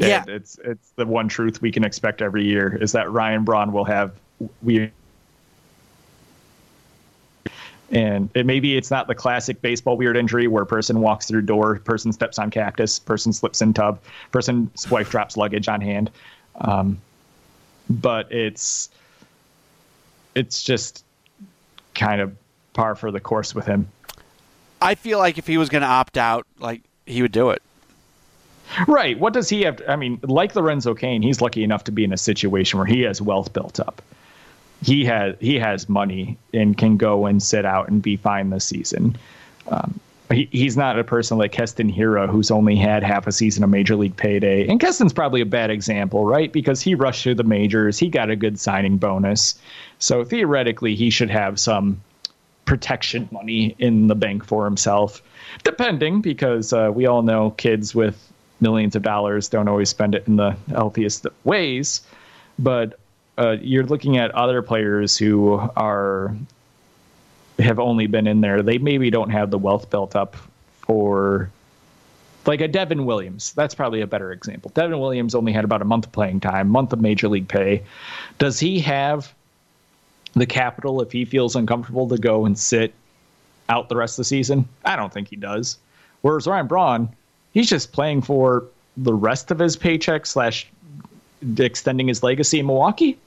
[0.01, 0.25] yeah.
[0.27, 3.85] it's it's the one truth we can expect every year is that Ryan Braun will
[3.85, 4.13] have
[4.63, 4.93] weird
[7.91, 11.79] and it, maybe it's not the classic baseball weird injury where person walks through door,
[11.79, 14.01] person steps on cactus, person slips in tub,
[14.33, 16.11] person's wife drops luggage on hand.
[16.57, 17.01] Um,
[17.89, 18.91] but it's
[20.35, 21.05] it's just
[21.95, 22.35] kind of
[22.73, 23.89] par for the course with him.
[24.83, 27.63] I feel like if he was going to opt out, like he would do it.
[28.87, 29.19] Right.
[29.19, 29.77] What does he have?
[29.77, 32.87] To, I mean, like Lorenzo Cain, he's lucky enough to be in a situation where
[32.87, 34.03] he has wealth built up.
[34.83, 38.65] He has he has money and can go and sit out and be fine this
[38.65, 39.17] season.
[39.69, 40.01] Um,
[40.31, 43.71] he, he's not a person like Keston Hiura who's only had half a season of
[43.71, 44.67] major league payday.
[44.67, 46.53] And Keston's probably a bad example, right?
[46.53, 49.55] Because he rushed through the majors, he got a good signing bonus.
[49.99, 52.01] So theoretically, he should have some
[52.65, 55.23] protection money in the bank for himself,
[55.63, 58.33] depending, because uh, we all know kids with
[58.65, 62.01] millions of dollars don't always spend it in the healthiest ways.
[62.59, 62.99] But
[63.37, 66.35] uh, you're looking at other players who are
[67.59, 68.63] have only been in there.
[68.63, 70.37] They maybe don't have the wealth built up
[70.81, 71.51] for
[72.47, 73.53] like a Devin Williams.
[73.53, 74.71] That's probably a better example.
[74.75, 77.85] Devin Williams only had about a month of playing time, month of major league pay.
[78.39, 79.33] Does he have
[80.33, 82.93] the capital if he feels uncomfortable to go and sit
[83.69, 84.69] out the rest of the season?
[84.85, 85.79] I don't think he does.
[86.23, 87.17] Whereas Ryan Braun,
[87.55, 88.65] he's just playing for
[88.97, 90.67] the rest of his paycheck slash
[91.59, 93.19] extending his legacy in Milwaukee.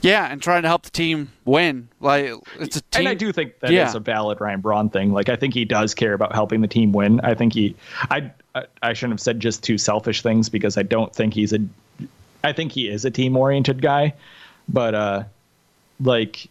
[0.00, 1.88] Yeah, and trying to help the team win.
[2.00, 3.00] Like it's a team.
[3.00, 3.88] And I do think that yeah.
[3.88, 5.12] is a valid Ryan Braun thing.
[5.12, 7.20] Like I think he does care about helping the team win.
[7.20, 7.76] I think he,
[8.10, 8.32] I,
[8.82, 11.60] I shouldn't have said just two selfish things because I don't think he's a,
[12.42, 14.14] I think he is a team oriented guy,
[14.68, 15.24] but uh,
[16.00, 16.48] like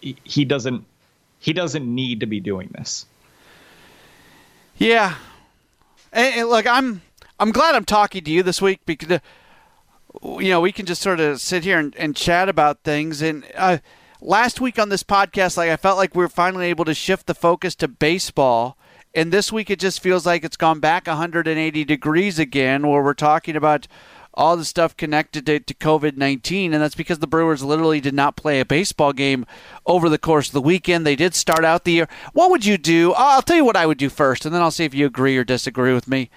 [0.00, 0.84] he doesn't,
[1.38, 3.06] he doesn't need to be doing this.
[4.76, 5.14] Yeah,
[6.12, 7.02] and, and look, I'm
[7.38, 9.20] I'm glad I'm talking to you this week because
[10.22, 13.22] you know, we can just sort of sit here and, and chat about things.
[13.22, 13.78] And uh,
[14.20, 17.26] last week on this podcast, like I felt like we were finally able to shift
[17.26, 18.76] the focus to baseball.
[19.14, 23.14] And this week, it just feels like it's gone back 180 degrees again, where we're
[23.14, 23.88] talking about
[24.34, 26.72] all the stuff connected to, to COVID 19.
[26.72, 29.46] And that's because the Brewers literally did not play a baseball game
[29.86, 31.06] over the course of the weekend.
[31.06, 32.08] They did start out the year.
[32.32, 33.12] What would you do?
[33.14, 35.36] I'll tell you what I would do first, and then I'll see if you agree
[35.36, 36.30] or disagree with me.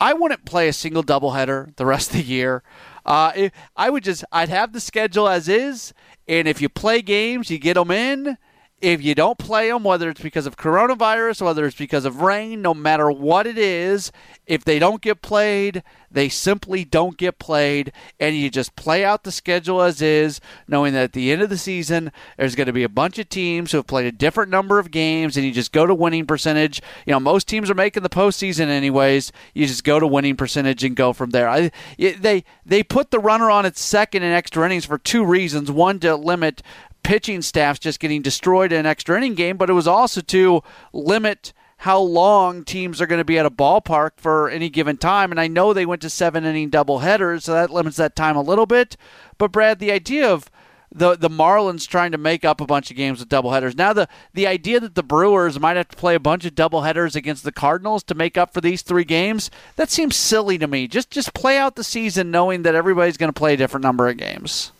[0.00, 2.62] I wouldn't play a single doubleheader the rest of the year.
[3.04, 5.92] Uh, I would just I'd have the schedule as is,
[6.28, 8.38] and if you play games, you get them in.
[8.80, 12.62] If you don't play them, whether it's because of coronavirus, whether it's because of rain,
[12.62, 14.10] no matter what it is,
[14.46, 19.22] if they don't get played, they simply don't get played, and you just play out
[19.22, 22.72] the schedule as is, knowing that at the end of the season, there's going to
[22.72, 25.52] be a bunch of teams who have played a different number of games, and you
[25.52, 26.80] just go to winning percentage.
[27.06, 29.30] You know, most teams are making the postseason anyways.
[29.54, 31.48] You just go to winning percentage and go from there.
[31.48, 35.70] I, they they put the runner on its second in extra innings for two reasons:
[35.70, 36.62] one to limit
[37.02, 40.62] pitching staffs just getting destroyed in an extra inning game, but it was also to
[40.92, 45.30] limit how long teams are going to be at a ballpark for any given time.
[45.30, 48.36] And I know they went to seven inning double headers, so that limits that time
[48.36, 48.96] a little bit.
[49.38, 50.50] But Brad, the idea of
[50.92, 53.76] the the Marlins trying to make up a bunch of games with double headers.
[53.76, 56.82] Now the the idea that the Brewers might have to play a bunch of double
[56.82, 60.66] headers against the Cardinals to make up for these three games, that seems silly to
[60.66, 60.88] me.
[60.88, 64.08] Just just play out the season knowing that everybody's going to play a different number
[64.08, 64.72] of games.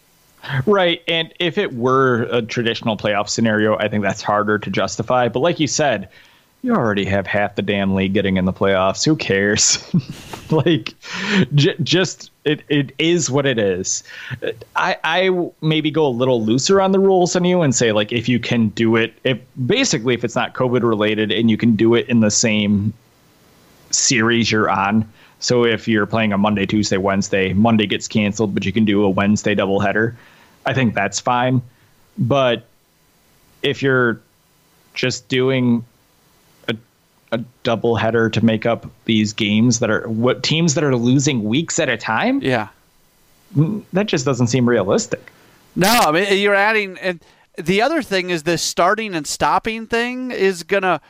[0.66, 1.02] Right.
[1.06, 5.28] And if it were a traditional playoff scenario, I think that's harder to justify.
[5.28, 6.08] But like you said,
[6.62, 9.04] you already have half the damn league getting in the playoffs.
[9.04, 9.82] Who cares?
[10.50, 10.94] like,
[11.54, 14.02] j- just it, it is what it is.
[14.76, 18.12] I I maybe go a little looser on the rules than you and say like
[18.12, 21.76] if you can do it, if basically if it's not COVID related and you can
[21.76, 22.92] do it in the same
[23.90, 25.10] series you're on.
[25.40, 29.04] So if you're playing a Monday, Tuesday, Wednesday, Monday gets canceled, but you can do
[29.04, 30.14] a Wednesday doubleheader.
[30.66, 31.62] I think that's fine.
[32.18, 32.66] But
[33.62, 34.20] if you're
[34.94, 35.84] just doing
[37.32, 41.44] a double header to make up these games that are what teams that are losing
[41.44, 42.40] weeks at a time.
[42.42, 42.68] Yeah,
[43.56, 45.32] mm, that just doesn't seem realistic.
[45.76, 47.20] No, I mean you're adding, and
[47.56, 51.00] the other thing is this starting and stopping thing is gonna.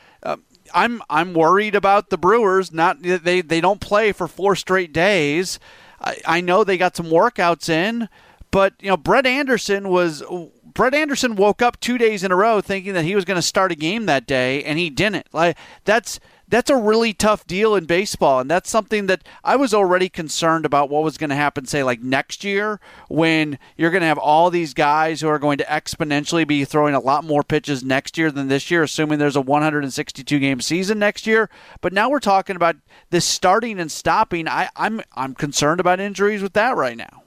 [0.74, 2.72] I'm I'm worried about the Brewers.
[2.72, 5.59] Not they they don't play for four straight days.
[6.00, 8.09] I, I know they got some workouts in,
[8.50, 10.22] but you know Brett Anderson was
[10.64, 13.42] Brett Anderson woke up two days in a row thinking that he was going to
[13.42, 15.26] start a game that day, and he didn't.
[15.33, 19.72] Like that's that's a really tough deal in baseball, and that's something that I was
[19.72, 21.64] already concerned about what was going to happen.
[21.64, 25.59] Say like next year when you're going to have all these guys who are going
[25.59, 29.36] to exponentially be throwing a lot more pitches next year than this year, assuming there's
[29.36, 31.48] a 162 game season next year.
[31.80, 32.76] But now we're talking about
[33.11, 34.48] this starting and stopping.
[34.48, 37.22] I, I'm I'm concerned about injuries with that right now.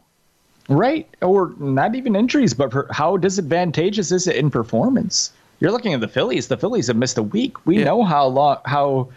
[0.69, 1.07] Right.
[1.21, 5.31] Or not even injuries, but how disadvantageous is it in performance?
[5.63, 6.49] You're looking at the Phillies.
[6.49, 7.65] The Phillies have missed a week.
[7.65, 7.85] We yeah.
[7.85, 9.07] know how long, how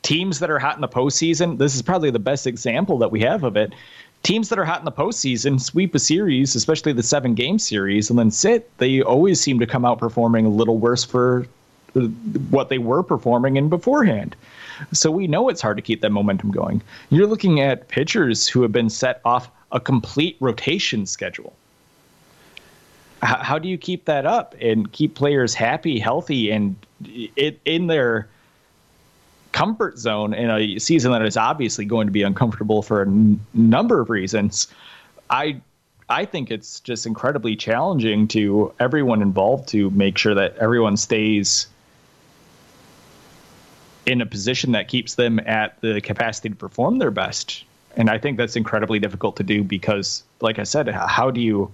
[0.00, 3.20] teams that are hot in the postseason, this is probably the best example that we
[3.20, 3.74] have of it.
[4.22, 8.08] Teams that are hot in the postseason sweep a series, especially the seven game series,
[8.08, 8.74] and then sit.
[8.78, 11.46] They always seem to come out performing a little worse for
[12.48, 14.34] what they were performing in beforehand.
[14.94, 16.80] So we know it's hard to keep that momentum going.
[17.10, 21.52] You're looking at pitchers who have been set off a complete rotation schedule.
[23.22, 26.74] How, do you keep that up and keep players happy, healthy, and
[27.64, 28.28] in their
[29.52, 33.40] comfort zone in a season that is obviously going to be uncomfortable for a n-
[33.52, 34.68] number of reasons?
[35.28, 35.60] I
[36.08, 41.68] I think it's just incredibly challenging to everyone involved to make sure that everyone stays
[44.06, 47.64] in a position that keeps them at the capacity to perform their best.
[47.96, 51.72] And I think that's incredibly difficult to do because, like I said, how do you?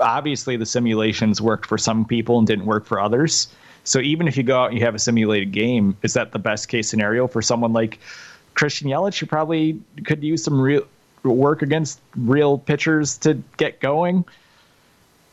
[0.00, 3.48] Obviously, the simulations worked for some people and didn't work for others.
[3.84, 6.38] So even if you go out and you have a simulated game, is that the
[6.38, 7.98] best case scenario for someone like
[8.54, 10.86] Christian Yelich, who probably could use some real
[11.22, 14.24] work against real pitchers to get going.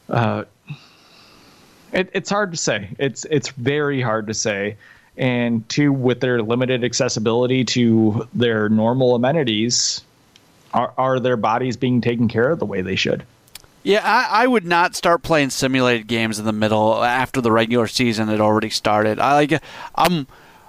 [0.09, 0.43] Uh,
[1.93, 2.89] it, it's hard to say.
[2.99, 4.77] It's it's very hard to say.
[5.17, 10.01] And two, with their limited accessibility to their normal amenities,
[10.73, 13.25] are, are their bodies being taken care of the way they should?
[13.87, 17.87] Yeah, I, I, would not start playing simulated games in the middle after the regular
[17.87, 19.17] season had already started.
[19.17, 19.61] I like
[19.95, 20.27] I'm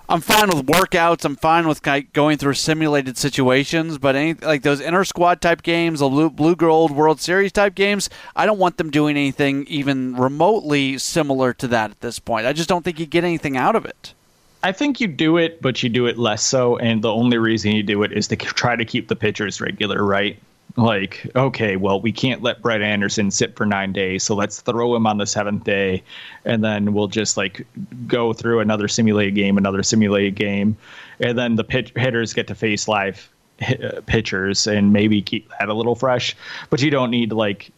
[0.08, 1.24] I'm fine with workouts.
[1.24, 5.98] I'm fine with going through simulated situations, but any like those inner squad type games,
[5.98, 10.14] the blue, blue gold World Series type games, I don't want them doing anything even
[10.14, 12.46] remotely similar to that at this point.
[12.46, 14.14] I just don't think you get anything out of it.
[14.62, 17.72] I think you do it, but you do it less so, and the only reason
[17.72, 20.40] you do it is to try to keep the pitchers regular, right?
[20.76, 24.94] Like, okay, well, we can't let Brett Anderson sit for nine days, so let's throw
[24.94, 26.02] him on the seventh day,
[26.44, 27.66] and then we'll just like
[28.06, 30.76] go through another simulated game, another simulated game,
[31.20, 33.28] and then the pitch hitters get to face live
[33.60, 36.36] uh, pitchers and maybe keep that a little fresh.
[36.70, 37.72] But you don't need like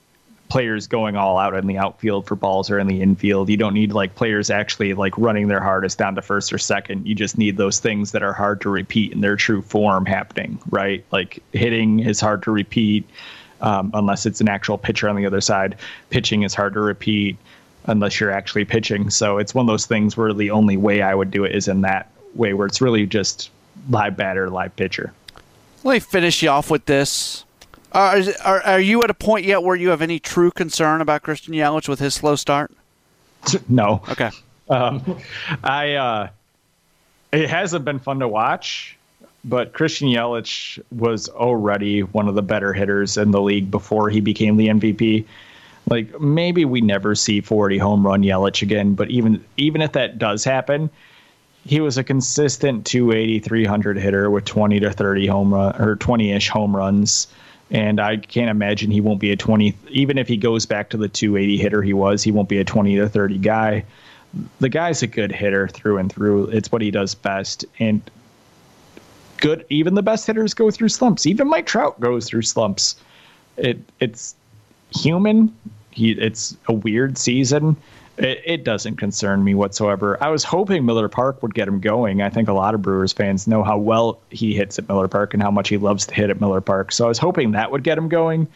[0.50, 3.48] players going all out in the outfield for balls or in the infield.
[3.48, 7.06] You don't need like players actually like running their hardest down to first or second.
[7.06, 10.58] You just need those things that are hard to repeat in their true form happening,
[10.68, 11.04] right?
[11.12, 13.08] Like hitting is hard to repeat
[13.60, 15.76] um, unless it's an actual pitcher on the other side.
[16.10, 17.36] Pitching is hard to repeat
[17.86, 19.08] unless you're actually pitching.
[19.08, 21.68] So it's one of those things where the only way I would do it is
[21.68, 23.50] in that way where it's really just
[23.88, 25.12] live batter, live pitcher.
[25.84, 27.44] Let me finish you off with this.
[27.92, 31.22] Uh, are, are you at a point yet where you have any true concern about
[31.22, 32.72] Christian Yelich with his slow start?
[33.68, 34.02] No.
[34.10, 34.30] Okay.
[34.68, 35.18] Um,
[35.64, 36.28] I uh,
[37.32, 38.96] it hasn't been fun to watch,
[39.44, 44.20] but Christian Yelich was already one of the better hitters in the league before he
[44.20, 45.24] became the MVP.
[45.88, 50.18] Like maybe we never see 40 home run Yelich again, but even even if that
[50.18, 50.90] does happen,
[51.64, 56.48] he was a consistent 280 300 hitter with 20 to 30 home run or 20ish
[56.48, 57.26] home runs
[57.70, 59.76] and I can't imagine he won't be a 20.
[59.90, 62.64] Even if he goes back to the 280 hitter he was, he won't be a
[62.64, 63.84] 20 to 30 guy.
[64.60, 66.46] The guy's a good hitter through and through.
[66.46, 67.64] It's what he does best.
[67.78, 68.02] And
[69.38, 71.26] good, even the best hitters go through slumps.
[71.26, 72.96] Even Mike Trout goes through slumps.
[73.56, 74.34] It it's
[74.90, 75.54] human.
[75.90, 77.76] He it's a weird season
[78.18, 80.22] it, it, doesn't concern me whatsoever.
[80.22, 82.22] I was hoping Miller Park would get him going.
[82.22, 85.32] I think a lot of Brewers fans know how well he hits at Miller Park
[85.34, 86.92] and how much he loves to hit at Miller Park.
[86.92, 88.46] So I was hoping that would get him going.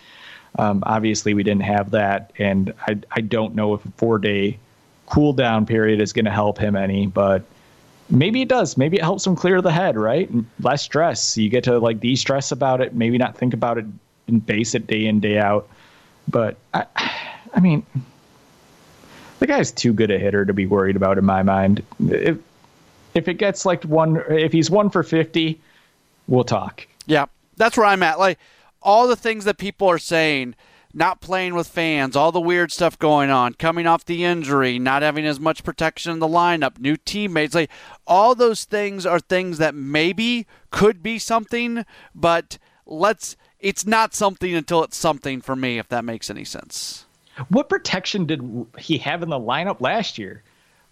[0.58, 4.58] Um, obviously, we didn't have that, and I I don't know if a four day
[5.06, 7.42] cool down period is going to help him any, but
[8.08, 8.76] maybe it does.
[8.76, 10.30] Maybe it helps him clear the head, right?
[10.60, 11.36] Less stress.
[11.36, 12.94] You get to like de stress about it.
[12.94, 13.86] Maybe not think about it
[14.28, 15.68] and base it day in day out.
[16.28, 16.86] But I,
[17.54, 17.84] I mean
[19.38, 21.82] the guy's too good a hitter to be worried about in my mind.
[22.00, 22.38] If
[23.14, 25.60] if it gets like one, if he's one for fifty,
[26.26, 26.86] we'll talk.
[27.06, 27.26] Yeah,
[27.56, 28.18] that's where I'm at.
[28.18, 28.38] Like
[28.82, 30.54] all the things that people are saying,
[30.92, 35.02] not playing with fans, all the weird stuff going on, coming off the injury, not
[35.02, 37.70] having as much protection in the lineup, new teammates, like
[38.06, 44.54] all those things are things that maybe could be something, but let's it's not something
[44.54, 47.03] until it's something for me if that makes any sense.
[47.48, 50.42] What protection did he have in the lineup last year?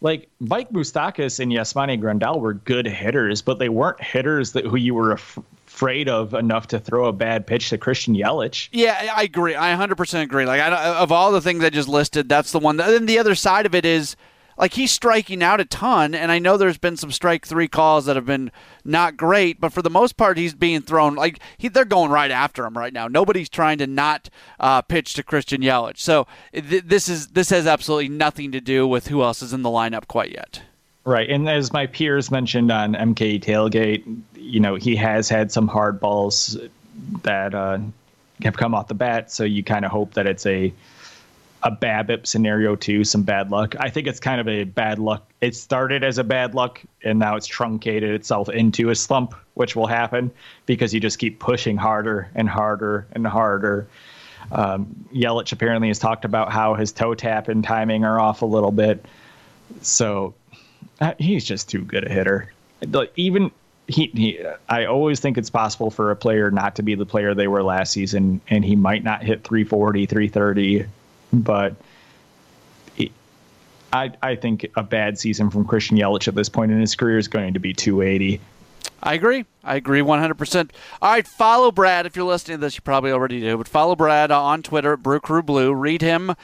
[0.00, 4.76] Like Mike Moustakas and Yasmani Grandal were good hitters, but they weren't hitters that who
[4.76, 5.38] you were af-
[5.68, 8.68] afraid of enough to throw a bad pitch to Christian Yelich.
[8.72, 9.54] Yeah, I agree.
[9.54, 10.44] I 100% agree.
[10.44, 12.76] Like I, of all the things I just listed, that's the one.
[12.76, 14.16] Then the other side of it is
[14.62, 18.04] like he's striking out a ton, and I know there's been some strike three calls
[18.06, 18.52] that have been
[18.84, 22.30] not great, but for the most part, he's being thrown like he, they're going right
[22.30, 23.08] after him right now.
[23.08, 25.98] Nobody's trying to not uh, pitch to Christian Yelich.
[25.98, 29.62] So th- this is this has absolutely nothing to do with who else is in
[29.62, 30.62] the lineup quite yet.
[31.04, 34.04] Right, and as my peers mentioned on MK Tailgate,
[34.36, 36.56] you know he has had some hard balls
[37.24, 37.80] that uh,
[38.44, 40.72] have come off the bat, so you kind of hope that it's a
[41.62, 43.76] a BABIP scenario too, some bad luck.
[43.78, 45.30] I think it's kind of a bad luck.
[45.40, 49.76] It started as a bad luck, and now it's truncated itself into a slump, which
[49.76, 50.30] will happen
[50.66, 53.86] because you just keep pushing harder and harder and harder.
[54.50, 58.46] Um, Yelich apparently has talked about how his toe tap and timing are off a
[58.46, 59.04] little bit,
[59.82, 60.34] so
[61.00, 62.52] uh, he's just too good a hitter.
[63.14, 63.52] Even
[63.86, 67.34] he, he, I always think it's possible for a player not to be the player
[67.34, 70.86] they were last season, and he might not hit 340, 330
[71.32, 71.74] but
[73.92, 77.18] I I think a bad season from Christian Yelich at this point in his career
[77.18, 78.40] is going to be 280.
[79.04, 79.44] I agree.
[79.64, 80.70] I agree 100%.
[81.00, 82.06] All right, follow Brad.
[82.06, 85.02] If you're listening to this, you probably already do, but follow Brad on Twitter at
[85.02, 85.74] Brew Crew Blue.
[85.74, 86.34] Read him uh,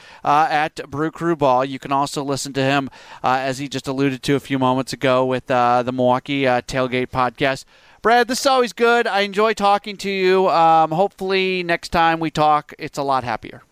[0.49, 1.63] at Brew Crew Ball.
[1.63, 2.89] You can also listen to him,
[3.23, 6.61] uh, as he just alluded to a few moments ago, with uh, the Milwaukee uh,
[6.61, 7.63] Tailgate podcast.
[8.01, 9.07] Brad, this is always good.
[9.07, 10.49] I enjoy talking to you.
[10.49, 13.63] Um, hopefully, next time we talk, it's a lot happier.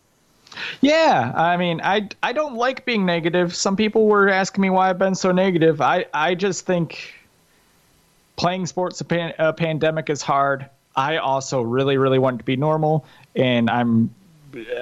[0.82, 3.56] Yeah, I mean, I I don't like being negative.
[3.56, 5.82] Some people were asking me why I've been so negative.
[5.82, 7.14] I I just think
[8.36, 10.70] playing sports a, pan, a pandemic is hard.
[10.96, 13.06] I also really really want to be normal,
[13.36, 14.10] and I'm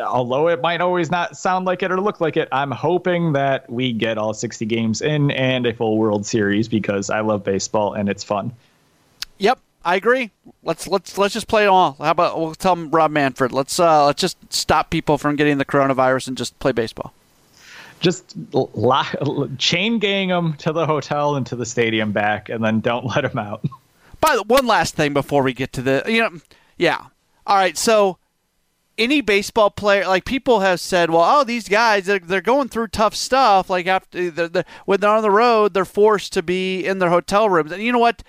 [0.05, 3.69] although it might always not sound like it or look like it, I'm hoping that
[3.69, 7.93] we get all 60 games in and a full World Series because I love baseball
[7.93, 8.53] and it's fun.
[9.86, 10.31] I agree.
[10.63, 11.95] Let's let's let's just play it all.
[11.99, 13.51] How about we'll tell Rob Manfred.
[13.51, 17.13] Let's uh, let's just stop people from getting the coronavirus and just play baseball.
[17.99, 19.15] Just lock,
[19.59, 23.21] chain gang them to the hotel and to the stadium back, and then don't let
[23.21, 23.63] them out.
[24.19, 26.39] By the one last thing before we get to the you know
[26.77, 27.05] yeah
[27.47, 28.17] all right so
[28.97, 32.88] any baseball player like people have said well oh these guys they're, they're going through
[32.88, 36.86] tough stuff like after they're, they're, when they're on the road they're forced to be
[36.86, 38.23] in their hotel rooms and you know what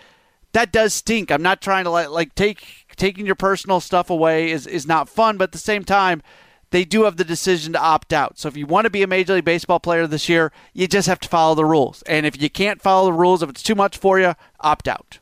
[0.57, 1.31] that does stink.
[1.31, 5.07] I'm not trying to like like take taking your personal stuff away is is not
[5.07, 6.23] fun, but at the same time,
[6.71, 8.39] they do have the decision to opt out.
[8.39, 11.09] So if you want to be a Major League Baseball player this year, you just
[11.09, 12.01] have to follow the rules.
[12.05, 15.19] And if you can't follow the rules, if it's too much for you, opt out.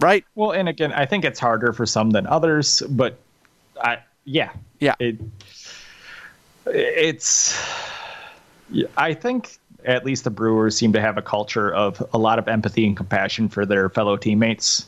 [0.00, 0.26] Right?
[0.34, 3.18] Well, and again, I think it's harder for some than others, but
[3.82, 4.50] I yeah.
[4.80, 4.96] Yeah.
[5.00, 5.16] It,
[6.66, 7.58] it's
[8.98, 12.48] I think at least the Brewers seem to have a culture of a lot of
[12.48, 14.86] empathy and compassion for their fellow teammates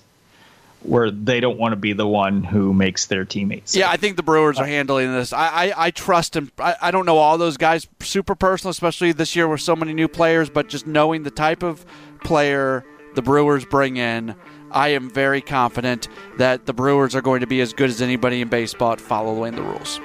[0.83, 3.77] where they don't want to be the one who makes their teammates.
[3.77, 5.33] Yeah, I think the Brewers are uh, handling this.
[5.33, 6.51] I, I, I trust him.
[6.59, 9.93] I, I don't know all those guys super personal, especially this year with so many
[9.93, 11.85] new players, but just knowing the type of
[12.25, 12.85] player
[13.15, 14.35] the Brewers bring in,
[14.71, 18.41] I am very confident that the Brewers are going to be as good as anybody
[18.41, 20.01] in baseball at following the rules.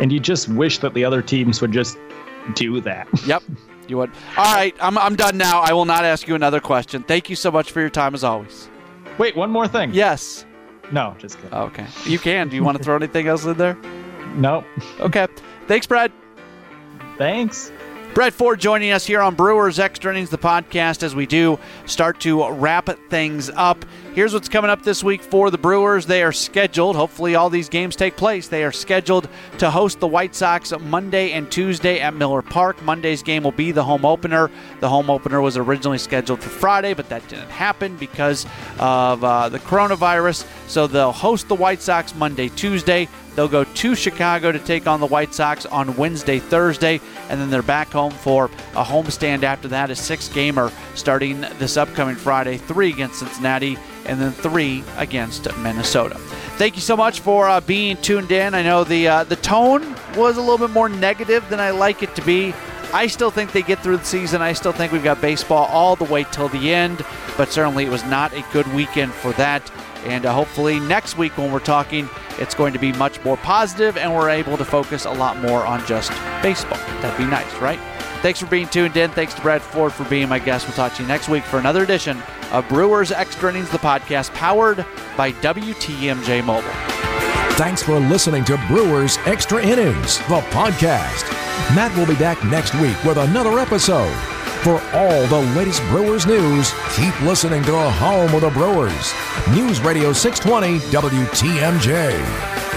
[0.00, 1.96] And you just wish that the other teams would just
[2.54, 3.06] do that.
[3.26, 3.42] Yep.
[3.88, 4.10] You would.
[4.36, 5.60] All right, I'm, I'm done now.
[5.60, 7.02] I will not ask you another question.
[7.02, 8.68] Thank you so much for your time as always.
[9.18, 9.92] Wait, one more thing.
[9.92, 10.44] Yes.
[10.92, 11.52] No, just kidding.
[11.52, 11.86] Oh, okay.
[12.04, 12.48] You can.
[12.48, 13.76] Do you want to throw anything else in there?
[14.36, 14.64] Nope.
[15.00, 15.26] Okay.
[15.66, 16.12] Thanks, Brad.
[17.16, 17.72] Thanks.
[18.14, 21.56] Brad Ford joining us here on Brewers Extra Innings, the podcast, as we do
[21.86, 23.84] start to wrap things up.
[24.12, 26.04] Here's what's coming up this week for the Brewers.
[26.04, 28.48] They are scheduled, hopefully, all these games take place.
[28.48, 29.28] They are scheduled
[29.58, 32.82] to host the White Sox Monday and Tuesday at Miller Park.
[32.82, 34.50] Monday's game will be the home opener.
[34.80, 38.46] The home opener was originally scheduled for Friday, but that didn't happen because
[38.80, 40.44] of uh, the coronavirus.
[40.66, 43.06] So they'll host the White Sox Monday, Tuesday.
[43.38, 47.50] They'll go to Chicago to take on the White Sox on Wednesday, Thursday, and then
[47.50, 52.56] they're back home for a homestand after that, a six gamer starting this upcoming Friday,
[52.56, 56.16] three against Cincinnati, and then three against Minnesota.
[56.56, 58.54] Thank you so much for uh, being tuned in.
[58.54, 62.02] I know the uh, the tone was a little bit more negative than I like
[62.02, 62.52] it to be.
[62.92, 64.42] I still think they get through the season.
[64.42, 67.04] I still think we've got baseball all the way till the end,
[67.36, 69.70] but certainly it was not a good weekend for that.
[70.04, 73.96] And uh, hopefully next week when we're talking, it's going to be much more positive
[73.96, 76.10] and we're able to focus a lot more on just
[76.42, 76.78] baseball.
[77.00, 77.78] That'd be nice, right?
[78.22, 79.10] Thanks for being tuned in.
[79.10, 80.66] Thanks to Brad Ford for being my guest.
[80.66, 82.20] We'll talk to you next week for another edition
[82.50, 84.84] of Brewers Extra Innings, the podcast powered
[85.16, 86.70] by WTMJ Mobile.
[87.56, 91.28] Thanks for listening to Brewers Extra Innings, the podcast.
[91.74, 94.37] Matt will be back next week with another episode.
[94.62, 99.14] For all the latest Brewers news, keep listening to the home of the Brewers.
[99.50, 102.67] News Radio 620 WTMJ.